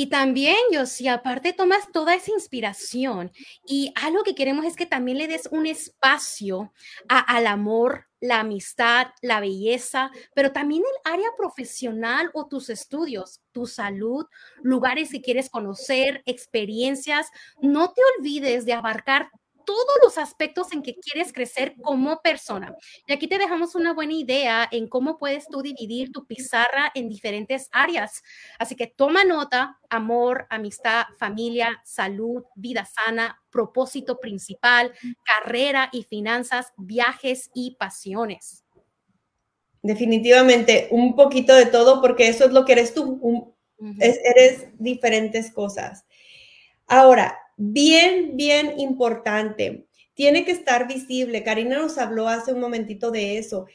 Y 0.00 0.10
también, 0.10 0.54
yo, 0.70 0.86
si 0.86 1.08
aparte 1.08 1.52
tomas 1.52 1.90
toda 1.90 2.14
esa 2.14 2.30
inspiración 2.30 3.32
y 3.66 3.92
algo 3.96 4.22
que 4.22 4.36
queremos 4.36 4.64
es 4.64 4.76
que 4.76 4.86
también 4.86 5.18
le 5.18 5.26
des 5.26 5.48
un 5.50 5.66
espacio 5.66 6.72
al 7.08 7.48
amor, 7.48 8.06
la 8.20 8.38
amistad, 8.38 9.08
la 9.22 9.40
belleza, 9.40 10.12
pero 10.36 10.52
también 10.52 10.84
el 10.84 11.12
área 11.12 11.28
profesional 11.36 12.30
o 12.32 12.46
tus 12.46 12.70
estudios, 12.70 13.40
tu 13.50 13.66
salud, 13.66 14.24
lugares 14.62 15.10
que 15.10 15.20
quieres 15.20 15.50
conocer, 15.50 16.22
experiencias. 16.26 17.26
No 17.60 17.92
te 17.92 18.00
olvides 18.18 18.64
de 18.66 18.74
abarcar 18.74 19.30
todos 19.68 19.98
los 20.02 20.16
aspectos 20.16 20.72
en 20.72 20.82
que 20.82 20.94
quieres 20.94 21.30
crecer 21.30 21.74
como 21.82 22.22
persona. 22.22 22.74
Y 23.06 23.12
aquí 23.12 23.28
te 23.28 23.36
dejamos 23.36 23.74
una 23.74 23.92
buena 23.92 24.14
idea 24.14 24.66
en 24.72 24.88
cómo 24.88 25.18
puedes 25.18 25.46
tú 25.46 25.60
dividir 25.60 26.10
tu 26.10 26.26
pizarra 26.26 26.90
en 26.94 27.10
diferentes 27.10 27.68
áreas. 27.70 28.22
Así 28.58 28.76
que 28.76 28.86
toma 28.86 29.24
nota, 29.24 29.78
amor, 29.90 30.46
amistad, 30.48 31.04
familia, 31.18 31.82
salud, 31.84 32.44
vida 32.54 32.86
sana, 32.86 33.42
propósito 33.50 34.18
principal, 34.18 34.94
carrera 35.22 35.90
y 35.92 36.04
finanzas, 36.04 36.72
viajes 36.78 37.50
y 37.52 37.76
pasiones. 37.78 38.64
Definitivamente, 39.82 40.88
un 40.90 41.14
poquito 41.14 41.54
de 41.54 41.66
todo, 41.66 42.00
porque 42.00 42.28
eso 42.28 42.46
es 42.46 42.52
lo 42.52 42.64
que 42.64 42.72
eres 42.72 42.94
tú, 42.94 43.54
eres 44.00 44.68
diferentes 44.78 45.52
cosas. 45.52 46.06
Ahora, 46.86 47.38
bien, 47.58 48.36
bien 48.36 48.78
importante. 48.80 49.86
Tiene 50.14 50.44
que 50.44 50.52
estar 50.52 50.88
visible. 50.88 51.44
Karina 51.44 51.78
nos 51.78 51.98
habló 51.98 52.28
hace 52.28 52.52
un 52.52 52.60
momentito 52.60 53.10
de 53.10 53.36
eso. 53.36 53.66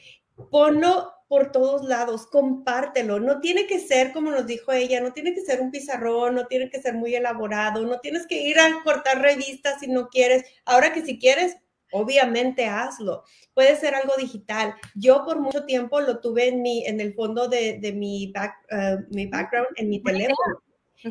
Ponlo 0.50 1.12
por 1.28 1.52
todos 1.52 1.84
lados, 1.84 2.26
compártelo. 2.26 3.20
No 3.20 3.40
tiene 3.40 3.66
que 3.66 3.78
ser, 3.78 4.12
como 4.12 4.30
nos 4.30 4.46
dijo 4.46 4.72
ella, 4.72 5.00
no 5.00 5.12
tiene 5.12 5.34
que 5.34 5.40
ser 5.40 5.60
un 5.60 5.70
pizarrón, 5.70 6.34
no 6.34 6.46
tiene 6.46 6.70
que 6.70 6.82
ser 6.82 6.94
muy 6.94 7.14
elaborado, 7.14 7.84
no 7.86 8.00
tienes 8.00 8.26
que 8.26 8.42
ir 8.42 8.58
a 8.58 8.82
cortar 8.82 9.20
revistas 9.22 9.80
si 9.80 9.88
no 9.88 10.08
quieres. 10.08 10.44
Ahora 10.64 10.92
que 10.92 11.04
si 11.04 11.18
quieres, 11.18 11.56
obviamente 11.92 12.66
hazlo. 12.66 13.24
Puede 13.54 13.76
ser 13.76 13.94
algo 13.94 14.14
digital. 14.18 14.74
Yo 14.94 15.24
por 15.24 15.40
mucho 15.40 15.64
tiempo 15.64 16.00
lo 16.00 16.20
tuve 16.20 16.48
en, 16.48 16.62
mi, 16.62 16.84
en 16.86 17.00
el 17.00 17.14
fondo 17.14 17.48
de, 17.48 17.78
mi, 17.94 18.32
eh, 18.70 18.96
mi 19.10 19.26
background, 19.26 19.68
en 19.76 19.88
mi 19.88 20.02
teléfono. 20.02 20.62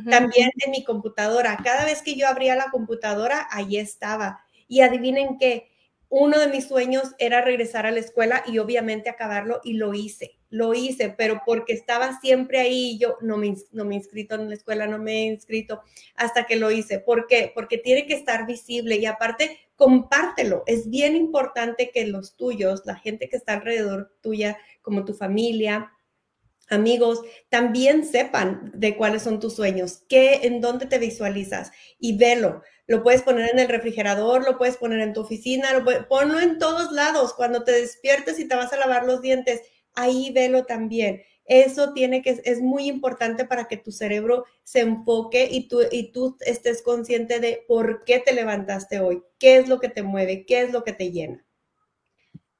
También 0.10 0.52
en 0.66 0.72
mi 0.72 0.84
computadora. 0.84 1.58
Cada 1.64 1.86
vez 1.86 2.02
que 2.02 2.16
yo 2.16 2.28
abría 2.28 2.56
la 2.56 2.72
computadora, 2.72 3.48
ahí 3.52 3.78
estaba. 3.78 4.44
Y 4.68 4.82
adivinen 4.82 5.38
qué, 5.38 5.70
uno 6.16 6.38
de 6.38 6.48
mis 6.48 6.68
sueños 6.68 7.16
era 7.18 7.42
regresar 7.42 7.88
a 7.88 7.92
la 7.92 8.00
escuela 8.00 8.44
y 8.46 8.60
obviamente 8.60 9.10
acabarlo 9.10 9.62
y 9.64 9.74
lo 9.74 9.96
hice, 9.96 10.38
lo 10.52 10.76
hice, 10.76 11.10
pero 11.10 11.42
porque 11.44 11.74
estaba 11.74 12.20
siempre 12.20 12.60
ahí, 12.60 13.00
yo 13.00 13.18
no 13.22 13.36
me, 13.36 13.56
no 13.72 13.84
me 13.84 13.96
he 13.96 13.98
inscrito 13.98 14.36
en 14.36 14.48
la 14.48 14.54
escuela, 14.54 14.86
no 14.86 15.00
me 15.00 15.14
he 15.14 15.26
inscrito 15.26 15.82
hasta 16.16 16.46
que 16.46 16.56
lo 16.56 16.70
hice. 16.70 17.00
¿Por 17.00 17.26
qué? 17.26 17.52
Porque 17.56 17.80
tiene 17.80 18.06
que 18.06 18.14
estar 18.14 18.46
visible 18.46 18.98
y 18.98 19.08
aparte 19.08 19.58
compártelo. 19.76 20.62
Es 20.68 20.88
bien 20.88 21.16
importante 21.16 21.90
que 21.90 22.06
los 22.06 22.38
tuyos, 22.38 22.84
la 22.86 22.96
gente 22.96 23.28
que 23.28 23.38
está 23.38 23.54
alrededor 23.54 24.14
tuya, 24.22 24.60
como 24.84 25.06
tu 25.06 25.16
familia, 25.16 25.92
amigos, 26.70 27.22
también 27.50 28.06
sepan 28.06 28.72
de 28.74 28.96
cuáles 28.98 29.24
son 29.24 29.40
tus 29.40 29.56
sueños, 29.56 30.04
qué, 30.10 30.42
en 30.44 30.62
dónde 30.62 30.86
te 30.86 31.00
visualizas 31.00 31.72
y 32.00 32.18
velo. 32.18 32.62
Lo 32.88 33.04
puedes 33.04 33.22
poner 33.22 33.50
en 33.52 33.60
el 33.60 33.70
refrigerador, 33.70 34.44
lo 34.46 34.58
puedes 34.58 34.78
poner 34.78 35.00
en 35.00 35.14
tu 35.14 35.22
oficina, 35.22 35.74
lo 35.74 36.08
ponlo 36.08 36.40
en 36.40 36.60
todos 36.60 36.92
lados. 36.92 37.34
Cuando 37.34 37.64
te 37.64 37.72
despiertes 37.72 38.40
y 38.40 38.48
te 38.48 38.56
vas 38.56 38.74
a 38.74 38.78
lavar 38.78 39.06
los 39.06 39.22
dientes, 39.22 39.62
ahí 39.96 40.32
velo 40.32 40.66
también. 40.66 41.22
Eso 41.46 41.94
tiene 41.94 42.22
que, 42.22 42.42
es 42.44 42.62
muy 42.62 42.88
importante 42.88 43.46
para 43.46 43.68
que 43.68 43.78
tu 43.78 43.92
cerebro 43.92 44.46
se 44.64 44.80
enfoque 44.80 45.50
y 45.52 45.68
tú, 45.68 45.82
y 45.92 46.12
tú 46.12 46.38
estés 46.42 46.82
consciente 46.82 47.40
de 47.40 47.64
por 47.68 48.04
qué 48.06 48.20
te 48.20 48.34
levantaste 48.34 49.00
hoy, 49.00 49.22
qué 49.40 49.58
es 49.58 49.68
lo 49.68 49.80
que 49.80 49.90
te 49.90 50.04
mueve, 50.04 50.46
qué 50.46 50.62
es 50.62 50.72
lo 50.72 50.84
que 50.84 50.94
te 50.94 51.12
llena 51.12 51.46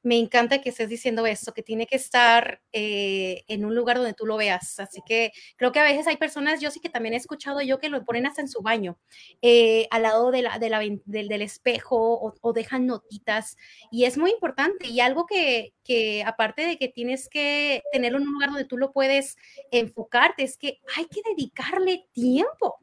me 0.04 0.20
encanta 0.20 0.62
que 0.62 0.70
estés 0.70 0.90
diciendo 0.90 1.26
esto, 1.26 1.54
que 1.54 1.64
tiene 1.64 1.88
que 1.88 1.96
estar 1.96 2.62
eh, 2.74 3.44
en 3.48 3.66
un 3.66 3.74
lugar 3.74 3.98
donde 3.98 4.14
tú 4.14 4.26
lo 4.26 4.36
veas. 4.36 4.80
Así 4.80 5.02
que 5.06 5.32
creo 5.56 5.72
que 5.72 5.80
a 5.80 5.84
veces 5.84 6.08
hay 6.08 6.18
personas, 6.18 6.60
yo 6.60 6.70
sí 6.72 6.82
que 6.82 6.90
también 6.90 7.14
he 7.14 7.18
escuchado 7.18 7.62
yo 7.62 7.80
que 7.80 7.90
lo 7.90 8.04
ponen 8.04 8.28
hasta 8.28 8.42
en 8.42 8.50
su 8.50 8.62
baño, 8.62 9.00
eh, 9.42 9.88
al 9.92 10.04
lado 10.04 10.32
de 10.32 10.42
la, 10.42 10.60
de 10.60 10.70
la, 10.70 10.80
del, 11.06 11.42
espejo 11.42 12.34
o, 12.42 12.54
dejan 12.54 12.86
notitas. 12.86 13.58
Y 13.92 14.04
es 14.04 14.18
muy 14.18 14.32
importante 14.32 14.88
y 14.88 15.00
algo 15.00 15.26
que, 15.26 15.74
que 15.86 16.24
aparte 16.24 16.68
de 16.68 16.78
que 16.78 16.90
tienes 16.90 17.30
que 17.30 17.82
tenerlo 17.94 18.18
en 18.18 18.28
un 18.28 18.34
lugar 18.34 18.50
donde 18.50 18.66
tú 18.66 18.78
lo 18.78 18.92
puedes 18.92 19.38
enfocarte, 19.72 20.44
es 20.44 20.58
que 20.58 20.80
hay 20.98 21.06
que 21.06 21.22
dedicarle 21.30 22.08
tiempo 22.12 22.78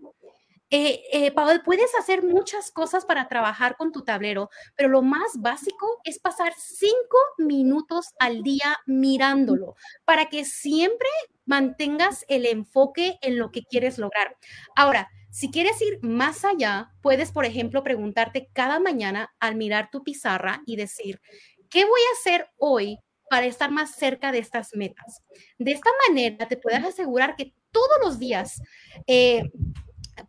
eh, 0.71 1.03
eh 1.13 1.33
puedes 1.65 1.95
hacer 1.99 2.23
muchas 2.23 2.71
cosas 2.71 3.05
para 3.05 3.29
trabajar 3.29 3.77
con 3.77 3.93
tu 3.93 4.03
tablero, 4.03 4.51
pero 4.77 4.89
lo 4.89 5.03
más 5.03 5.41
básico 5.41 6.01
es 6.05 6.19
pasar 6.19 6.53
cinco 6.57 7.19
minutos 7.39 8.15
al 8.19 8.43
día 8.43 8.79
mirándolo 8.87 9.75
para 10.05 10.27
que 10.27 10.45
siempre 10.45 11.09
mantengas 11.45 12.25
el 12.29 12.47
enfoque 12.47 13.19
en 13.23 13.39
lo 13.39 13.51
que 13.51 13.65
quieres 13.65 13.99
lograr. 13.99 14.37
Ahora, 14.77 15.09
si 15.31 15.51
quieres 15.51 15.81
ir 15.81 15.99
más 16.03 16.45
allá, 16.45 16.93
puedes, 17.03 17.33
por 17.33 17.45
ejemplo, 17.45 17.85
preguntarte 17.85 18.49
cada 18.53 18.81
mañana 18.81 19.33
al 19.39 19.55
mirar 19.55 19.91
tu 19.91 20.03
pizarra 20.03 20.63
y 20.67 20.77
decir, 20.77 21.21
¿qué 21.69 21.85
voy 21.85 22.01
a 22.01 22.19
hacer 22.19 22.49
hoy 22.59 22.99
para 23.29 23.47
estar 23.47 23.71
más 23.71 23.95
cerca 23.95 24.33
de 24.33 24.39
estas 24.39 24.75
metas? 24.75 25.23
De 25.59 25.71
esta 25.71 25.91
manera 26.09 26.49
te 26.49 26.57
puedes 26.57 26.85
asegurar 26.85 27.37
que 27.37 27.55
todos 27.71 27.99
los 28.03 28.19
días 28.19 28.61
eh, 29.07 29.51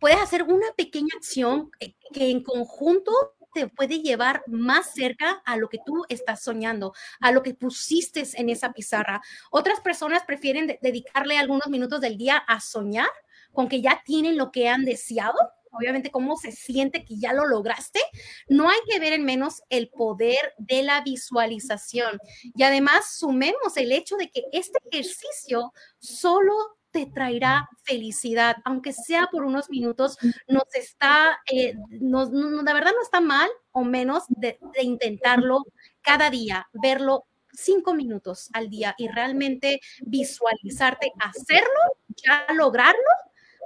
puedes 0.00 0.18
hacer 0.18 0.42
una 0.42 0.66
pequeña 0.76 1.14
acción 1.16 1.70
que 2.12 2.30
en 2.30 2.42
conjunto 2.42 3.12
te 3.52 3.68
puede 3.68 4.00
llevar 4.00 4.42
más 4.46 4.92
cerca 4.94 5.42
a 5.44 5.56
lo 5.56 5.68
que 5.68 5.78
tú 5.84 6.04
estás 6.08 6.42
soñando, 6.42 6.94
a 7.20 7.32
lo 7.32 7.42
que 7.42 7.54
pusiste 7.54 8.22
en 8.34 8.48
esa 8.48 8.72
pizarra. 8.72 9.20
Otras 9.50 9.80
personas 9.80 10.24
prefieren 10.24 10.78
dedicarle 10.80 11.38
algunos 11.38 11.68
minutos 11.68 12.00
del 12.00 12.16
día 12.16 12.36
a 12.36 12.60
soñar 12.60 13.10
con 13.52 13.68
que 13.68 13.82
ya 13.82 14.02
tienen 14.04 14.36
lo 14.36 14.50
que 14.50 14.68
han 14.68 14.84
deseado. 14.84 15.36
Obviamente, 15.70 16.10
cómo 16.10 16.36
se 16.36 16.52
siente 16.52 17.04
que 17.04 17.16
ya 17.18 17.32
lo 17.32 17.46
lograste. 17.46 18.00
No 18.46 18.68
hay 18.68 18.78
que 18.86 18.98
ver 19.00 19.14
en 19.14 19.24
menos 19.24 19.62
el 19.70 19.88
poder 19.88 20.54
de 20.58 20.82
la 20.82 21.00
visualización. 21.00 22.18
Y 22.54 22.62
además, 22.62 23.16
sumemos 23.16 23.76
el 23.76 23.92
hecho 23.92 24.16
de 24.16 24.30
que 24.30 24.44
este 24.52 24.78
ejercicio 24.90 25.72
solo 25.98 26.52
te 26.92 27.06
traerá 27.06 27.68
felicidad, 27.82 28.56
aunque 28.64 28.92
sea 28.92 29.28
por 29.32 29.44
unos 29.44 29.70
minutos, 29.70 30.18
nos 30.46 30.64
está, 30.74 31.38
eh, 31.50 31.74
nos, 31.88 32.30
la 32.30 32.74
verdad 32.74 32.92
no 32.94 33.02
está 33.02 33.20
mal 33.20 33.48
o 33.72 33.82
menos 33.82 34.24
de, 34.28 34.58
intentarlo 34.80 35.64
cada 36.02 36.30
día, 36.30 36.68
verlo 36.72 37.24
cinco 37.52 37.94
minutos 37.94 38.48
al 38.52 38.68
día 38.70 38.94
y 38.98 39.08
realmente 39.08 39.80
visualizarte, 40.02 41.12
hacerlo, 41.18 41.80
ya 42.08 42.46
lograrlo 42.54 43.00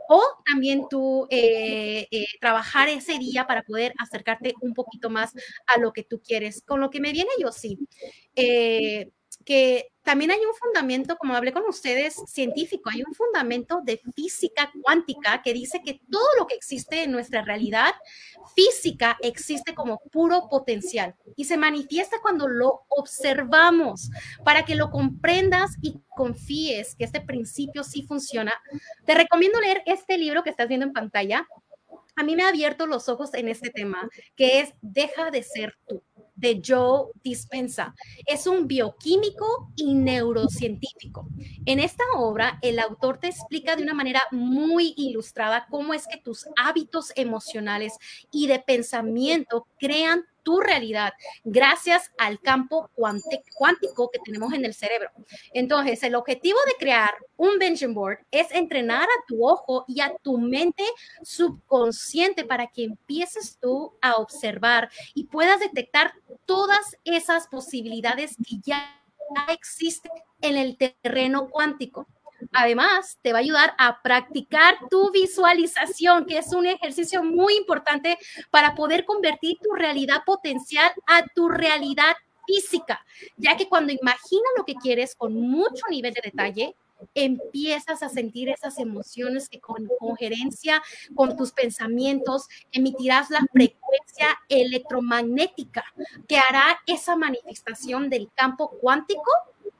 o 0.08 0.22
también 0.44 0.86
tú 0.88 1.26
eh, 1.30 2.06
eh, 2.10 2.26
trabajar 2.40 2.88
ese 2.88 3.18
día 3.18 3.46
para 3.46 3.62
poder 3.62 3.92
acercarte 3.98 4.54
un 4.60 4.72
poquito 4.72 5.10
más 5.10 5.32
a 5.66 5.80
lo 5.80 5.92
que 5.92 6.04
tú 6.04 6.20
quieres. 6.20 6.62
Con 6.62 6.80
lo 6.80 6.90
que 6.90 7.00
me 7.00 7.10
viene 7.10 7.30
yo 7.40 7.50
sí, 7.50 7.78
que 9.46 9.92
también 10.02 10.32
hay 10.32 10.40
un 10.40 10.54
fundamento, 10.54 11.16
como 11.16 11.34
hablé 11.34 11.52
con 11.52 11.64
ustedes, 11.68 12.16
científico, 12.26 12.90
hay 12.90 13.02
un 13.06 13.14
fundamento 13.14 13.80
de 13.82 14.00
física 14.14 14.72
cuántica 14.82 15.40
que 15.42 15.54
dice 15.54 15.82
que 15.84 16.00
todo 16.10 16.26
lo 16.38 16.46
que 16.46 16.56
existe 16.56 17.04
en 17.04 17.12
nuestra 17.12 17.42
realidad 17.42 17.94
física 18.54 19.16
existe 19.22 19.74
como 19.74 19.98
puro 20.12 20.48
potencial 20.48 21.14
y 21.36 21.44
se 21.44 21.56
manifiesta 21.56 22.18
cuando 22.20 22.48
lo 22.48 22.86
observamos. 22.88 24.10
Para 24.44 24.64
que 24.64 24.74
lo 24.74 24.90
comprendas 24.90 25.76
y 25.80 26.00
confíes 26.08 26.96
que 26.96 27.04
este 27.04 27.20
principio 27.20 27.84
sí 27.84 28.02
funciona, 28.02 28.52
te 29.04 29.14
recomiendo 29.14 29.60
leer 29.60 29.82
este 29.86 30.18
libro 30.18 30.42
que 30.42 30.50
estás 30.50 30.68
viendo 30.68 30.86
en 30.86 30.92
pantalla. 30.92 31.46
A 32.16 32.24
mí 32.24 32.34
me 32.34 32.42
ha 32.42 32.48
abierto 32.48 32.86
los 32.86 33.08
ojos 33.08 33.32
en 33.34 33.48
este 33.48 33.70
tema, 33.70 34.08
que 34.34 34.60
es 34.60 34.72
Deja 34.80 35.30
de 35.30 35.42
ser 35.42 35.76
tú 35.86 36.02
de 36.36 36.62
Joe 36.64 37.10
Dispensa. 37.24 37.94
Es 38.26 38.46
un 38.46 38.66
bioquímico 38.66 39.72
y 39.74 39.94
neurocientífico. 39.94 41.28
En 41.64 41.80
esta 41.80 42.04
obra, 42.16 42.58
el 42.62 42.78
autor 42.78 43.18
te 43.18 43.28
explica 43.28 43.74
de 43.74 43.82
una 43.82 43.94
manera 43.94 44.22
muy 44.30 44.94
ilustrada 44.96 45.66
cómo 45.70 45.94
es 45.94 46.06
que 46.06 46.18
tus 46.18 46.46
hábitos 46.62 47.12
emocionales 47.16 47.94
y 48.30 48.46
de 48.46 48.60
pensamiento 48.60 49.66
crean 49.78 50.24
tu 50.46 50.60
realidad 50.60 51.12
gracias 51.42 52.12
al 52.18 52.40
campo 52.40 52.88
cuántico 52.94 54.10
que 54.12 54.20
tenemos 54.24 54.52
en 54.52 54.64
el 54.64 54.74
cerebro. 54.74 55.10
Entonces, 55.52 56.00
el 56.04 56.14
objetivo 56.14 56.56
de 56.66 56.74
crear 56.78 57.10
un 57.36 57.58
vision 57.58 57.92
board 57.92 58.18
es 58.30 58.52
entrenar 58.52 59.02
a 59.02 59.26
tu 59.26 59.44
ojo 59.44 59.84
y 59.88 60.00
a 60.00 60.14
tu 60.22 60.38
mente 60.38 60.84
subconsciente 61.24 62.44
para 62.44 62.68
que 62.68 62.84
empieces 62.84 63.58
tú 63.60 63.98
a 64.00 64.18
observar 64.18 64.88
y 65.14 65.24
puedas 65.24 65.58
detectar 65.58 66.12
todas 66.44 66.96
esas 67.04 67.48
posibilidades 67.48 68.36
que 68.36 68.60
ya 68.64 69.02
existen 69.48 70.12
en 70.42 70.56
el 70.56 70.76
terreno 70.76 71.50
cuántico. 71.50 72.06
Además, 72.52 73.18
te 73.22 73.32
va 73.32 73.38
a 73.38 73.42
ayudar 73.42 73.74
a 73.78 74.02
practicar 74.02 74.78
tu 74.90 75.10
visualización, 75.10 76.26
que 76.26 76.38
es 76.38 76.52
un 76.52 76.66
ejercicio 76.66 77.22
muy 77.22 77.56
importante 77.56 78.18
para 78.50 78.74
poder 78.74 79.04
convertir 79.04 79.58
tu 79.62 79.74
realidad 79.74 80.22
potencial 80.24 80.90
a 81.06 81.24
tu 81.34 81.48
realidad 81.48 82.16
física, 82.46 83.04
ya 83.36 83.56
que 83.56 83.68
cuando 83.68 83.92
imaginas 83.92 84.52
lo 84.56 84.64
que 84.64 84.74
quieres 84.74 85.14
con 85.14 85.34
mucho 85.34 85.84
nivel 85.90 86.14
de 86.14 86.22
detalle, 86.22 86.76
empiezas 87.14 88.02
a 88.02 88.08
sentir 88.08 88.48
esas 88.48 88.78
emociones 88.78 89.48
que 89.48 89.60
con 89.60 89.86
coherencia 89.98 90.82
con 91.14 91.36
tus 91.36 91.52
pensamientos 91.52 92.46
emitirás 92.72 93.30
la 93.30 93.40
frecuencia 93.52 94.38
electromagnética 94.48 95.84
que 96.26 96.38
hará 96.38 96.78
esa 96.86 97.16
manifestación 97.16 98.08
del 98.08 98.30
campo 98.34 98.70
cuántico 98.80 99.30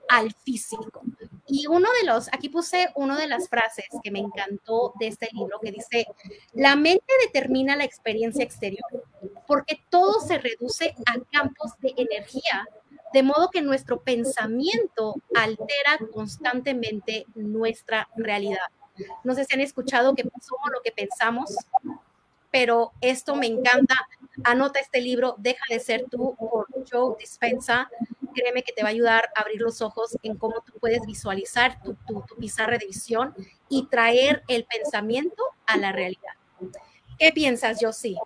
al 0.09 0.33
físico. 0.45 1.03
Y 1.49 1.67
uno 1.69 1.89
de 2.01 2.07
los, 2.07 2.29
aquí 2.29 2.49
puse 2.49 2.89
una 2.97 3.17
de 3.17 3.29
las 3.29 3.49
frases 3.49 3.87
que 4.03 4.11
me 4.11 4.19
encantó 4.19 4.93
de 4.99 5.07
este 5.09 5.29
libro 5.33 5.61
que 5.61 5.71
dice, 5.71 6.07
la 6.55 6.75
mente 6.75 7.13
determina 7.25 7.77
la 7.77 7.85
experiencia 7.85 8.43
exterior, 8.43 9.05
porque 9.47 9.81
todo 9.89 10.21
se 10.21 10.39
reduce 10.39 10.95
a 11.07 11.19
campos 11.31 11.73
de 11.79 11.95
energía, 11.97 12.67
de 13.13 13.23
modo 13.23 13.51
que 13.51 13.63
nuestro 13.63 14.01
pensamiento 14.01 15.15
altera 15.35 15.99
constantemente 16.13 17.27
nuestra 17.37 18.09
realidad. 18.17 18.59
No 19.23 19.35
sé 19.35 19.45
si 19.45 19.55
han 19.55 19.61
escuchado 19.61 20.15
que 20.15 20.25
somos 20.43 20.71
lo 20.73 20.81
que 20.83 20.91
pensamos, 20.91 21.55
pero 22.51 22.93
esto 23.01 23.37
me 23.37 23.47
encanta. 23.47 23.95
Anota 24.43 24.81
este 24.81 25.01
libro, 25.01 25.37
Deja 25.39 25.65
de 25.69 25.79
ser 25.79 26.07
tú, 26.11 26.35
por 26.37 26.67
Joe 26.91 27.15
Dispensa 27.19 27.89
créeme 28.37 28.62
que 28.62 28.72
te 28.72 28.83
va 28.83 28.88
a 28.88 28.92
ayudar 28.92 29.25
a 29.35 29.40
abrir 29.40 29.61
los 29.61 29.81
ojos 29.81 30.16
en 30.22 30.37
cómo 30.37 30.62
tú 30.66 30.75
puedes 30.79 31.01
visualizar 31.07 31.83
tu, 31.83 31.94
tu, 32.06 32.23
tu 32.29 32.37
pizarra 32.37 32.79
de 32.79 32.87
visión 32.87 33.35
y 33.69 33.88
traer 33.88 34.42
el 34.48 34.65
pensamiento 34.65 35.42
a 35.67 35.77
la 35.77 35.92
realidad. 35.92 36.35
¿Qué 37.19 37.33
piensas, 37.33 37.79
sí 37.96 38.17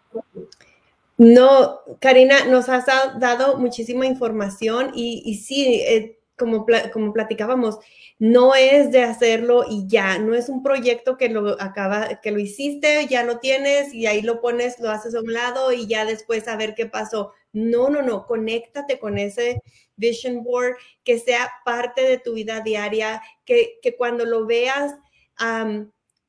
No, 1.16 1.80
Karina, 2.00 2.44
nos 2.46 2.68
has 2.68 2.86
dado 2.86 3.56
muchísima 3.56 4.06
información 4.06 4.92
y, 4.94 5.22
y 5.24 5.36
sí, 5.36 5.82
eh, 5.82 6.18
como, 6.36 6.66
como 6.92 7.12
platicábamos, 7.12 7.78
no 8.18 8.54
es 8.54 8.90
de 8.90 9.02
hacerlo 9.02 9.64
y 9.68 9.86
ya, 9.86 10.18
no 10.18 10.34
es 10.34 10.48
un 10.48 10.62
proyecto 10.62 11.16
que 11.16 11.28
lo 11.28 11.60
acaba, 11.60 12.20
que 12.20 12.32
lo 12.32 12.38
hiciste, 12.38 13.06
ya 13.06 13.22
lo 13.22 13.38
tienes 13.38 13.92
y 13.92 14.06
ahí 14.06 14.22
lo 14.22 14.40
pones, 14.40 14.80
lo 14.80 14.90
haces 14.90 15.14
a 15.14 15.20
un 15.20 15.32
lado 15.32 15.72
y 15.72 15.86
ya 15.86 16.04
después 16.04 16.48
a 16.48 16.56
ver 16.56 16.74
qué 16.74 16.86
pasó. 16.86 17.32
No, 17.52 17.90
no, 17.90 18.02
no, 18.02 18.26
conéctate 18.26 18.98
con 18.98 19.18
ese 19.18 19.62
vision 20.00 20.42
board, 20.42 20.76
que 21.04 21.18
sea 21.18 21.52
parte 21.64 22.02
de 22.02 22.18
tu 22.18 22.34
vida 22.34 22.60
diaria, 22.60 23.22
que, 23.44 23.78
que 23.82 23.96
cuando 23.96 24.24
lo 24.24 24.46
veas 24.46 24.94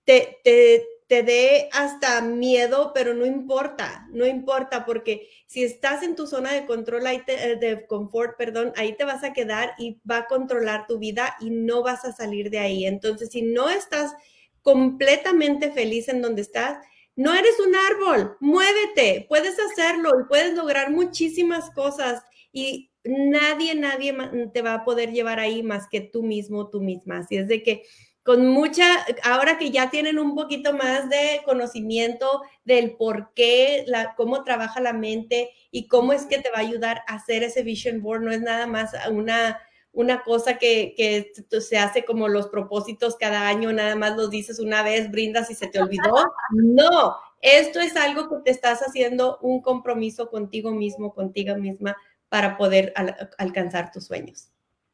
te, 0.06 0.38
te, 0.44 0.86
te 1.08 1.24
dé 1.24 1.70
hasta 1.74 2.22
miedo, 2.22 2.92
pero 2.94 3.14
no 3.14 3.26
importa, 3.26 4.08
no 4.12 4.26
importa, 4.26 4.86
porque 4.86 5.28
si 5.46 5.64
estás 5.64 6.04
en 6.04 6.16
tu 6.16 6.28
zona 6.28 6.54
de 6.54 6.66
control, 6.66 7.06
ahí 7.06 7.22
eh, 7.28 7.58
de 7.60 7.86
confort, 7.86 8.38
perdón, 8.38 8.72
ahí 8.78 8.96
te 8.96 9.04
vas 9.04 9.24
a 9.24 9.34
quedar 9.34 9.74
y 9.78 10.00
va 10.10 10.20
a 10.20 10.28
controlar 10.28 10.88
tu 10.88 11.00
vida 11.00 11.36
y 11.42 11.50
no 11.50 11.84
vas 11.84 12.06
a 12.06 12.14
salir 12.14 12.50
de 12.50 12.60
ahí. 12.60 12.86
Entonces, 12.86 13.30
si 13.30 13.42
no 13.42 13.70
estás 13.70 14.14
completamente 14.62 15.72
feliz 15.72 16.08
en 16.08 16.22
donde 16.22 16.44
estás, 16.44 16.78
no 17.16 17.34
eres 17.34 17.60
un 17.60 17.76
árbol, 17.76 18.38
muévete, 18.40 19.26
puedes 19.28 19.58
hacerlo 19.60 20.12
y 20.20 20.30
puedes 20.30 20.54
lograr 20.54 20.92
muchísimas 20.92 21.72
cosas 21.72 22.24
y 22.54 22.91
nadie, 23.04 23.76
nadie 23.76 24.16
te 24.54 24.62
va 24.62 24.76
a 24.76 24.86
poder 24.86 25.12
llevar 25.12 25.40
ahí 25.40 25.64
más 25.64 25.88
que 25.88 26.02
tú 26.02 26.24
mismo, 26.24 26.70
tú 26.70 26.82
misma. 26.82 27.20
Así 27.20 27.38
es 27.38 27.48
de 27.48 27.64
que 27.64 27.84
con 28.24 28.48
mucha, 28.48 28.86
ahora 29.24 29.58
que 29.58 29.72
ya 29.72 29.90
tienen 29.90 30.20
un 30.20 30.36
poquito 30.36 30.74
más 30.74 31.10
de 31.10 31.42
conocimiento 31.44 32.44
del 32.64 32.96
por 32.96 33.34
qué, 33.34 33.84
la, 33.88 34.14
cómo 34.16 34.44
trabaja 34.44 34.80
la 34.80 34.94
mente 34.94 35.50
y 35.72 35.88
cómo 35.88 36.14
es 36.14 36.26
que 36.26 36.40
te 36.40 36.52
va 36.52 36.58
a 36.58 36.62
ayudar 36.62 37.02
a 37.08 37.16
hacer 37.16 37.44
ese 37.44 37.64
vision 37.64 38.02
board, 38.02 38.22
no 38.22 38.32
es 38.32 38.42
nada 38.42 38.68
más 38.68 38.92
una, 39.10 39.60
una 39.92 40.24
cosa 40.24 40.60
que, 40.60 40.94
que 40.96 41.34
se 41.62 41.78
hace 41.80 42.06
como 42.06 42.28
los 42.28 42.48
propósitos 42.50 43.16
cada 43.16 43.48
año, 43.48 43.74
nada 43.74 43.96
más 43.96 44.16
los 44.16 44.30
dices 44.30 44.60
una 44.60 44.84
vez, 44.84 45.10
brindas 45.10 45.50
y 45.50 45.56
se 45.56 45.68
te 45.68 45.82
olvidó. 45.82 46.14
No, 46.54 47.16
esto 47.42 47.80
es 47.80 47.96
algo 47.96 48.30
que 48.30 48.44
te 48.46 48.52
estás 48.52 48.82
haciendo 48.82 49.40
un 49.42 49.62
compromiso 49.62 50.30
contigo 50.30 50.72
mismo, 50.72 51.14
contigo 51.14 51.56
misma, 51.56 51.98
para 52.32 52.56
poder 52.56 52.94
alcanzar 53.38 53.92
tus 53.92 54.06
sueños. 54.06 54.48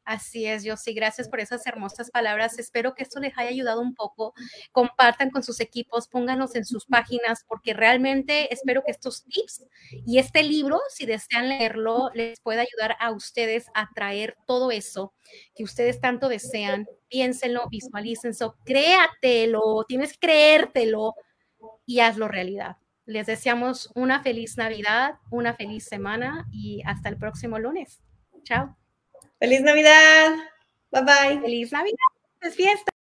Así 0.06 0.48
es, 0.48 0.64
yo 0.64 0.76
sí, 0.76 0.94
gracias 0.94 1.30
por 1.30 1.40
esas 1.40 1.68
hermosas 1.68 2.10
palabras. 2.10 2.58
Espero 2.58 2.96
que 2.96 3.04
esto 3.04 3.20
les 3.20 3.38
haya 3.38 3.50
ayudado 3.50 3.80
un 3.80 3.94
poco. 3.94 4.34
Compartan 4.72 5.30
con 5.30 5.44
sus 5.44 5.60
equipos, 5.60 6.08
pónganlos 6.08 6.56
en 6.56 6.66
sus 6.66 6.88
páginas, 6.88 7.46
porque 7.48 7.76
realmente 7.76 8.52
espero 8.52 8.82
que 8.84 8.90
estos 8.90 9.24
tips 9.26 9.66
y 9.92 10.18
este 10.18 10.42
libro, 10.42 10.80
si 10.90 11.06
desean 11.06 11.50
leerlo, 11.50 12.10
les 12.16 12.40
pueda 12.40 12.62
ayudar 12.62 12.98
a 13.00 13.12
ustedes 13.12 13.68
a 13.76 13.90
traer 13.94 14.36
todo 14.48 14.72
eso 14.72 15.14
que 15.54 15.64
ustedes 15.64 16.02
tanto 16.02 16.28
desean. 16.28 16.88
Piénsenlo, 17.08 17.68
visualícenlo, 17.70 18.56
créatelo, 18.66 19.86
tienes 19.88 20.14
que 20.14 20.20
creértelo 20.20 21.14
y 21.86 22.00
hazlo 22.00 22.28
realidad. 22.28 22.78
Les 23.08 23.26
deseamos 23.26 23.90
una 23.96 24.22
feliz 24.22 24.58
Navidad, 24.58 25.16
una 25.32 25.54
feliz 25.54 25.86
semana 25.86 26.46
y 26.52 26.84
hasta 26.86 27.08
el 27.08 27.18
próximo 27.18 27.58
lunes. 27.58 28.02
Chao. 28.44 28.78
Feliz 29.40 29.62
Navidad. 29.62 30.36
Bye 30.92 31.04
bye. 31.04 31.42
Feliz 31.42 31.72
Navidad. 31.72 31.96
Es 32.42 32.56
fiesta. 32.56 32.92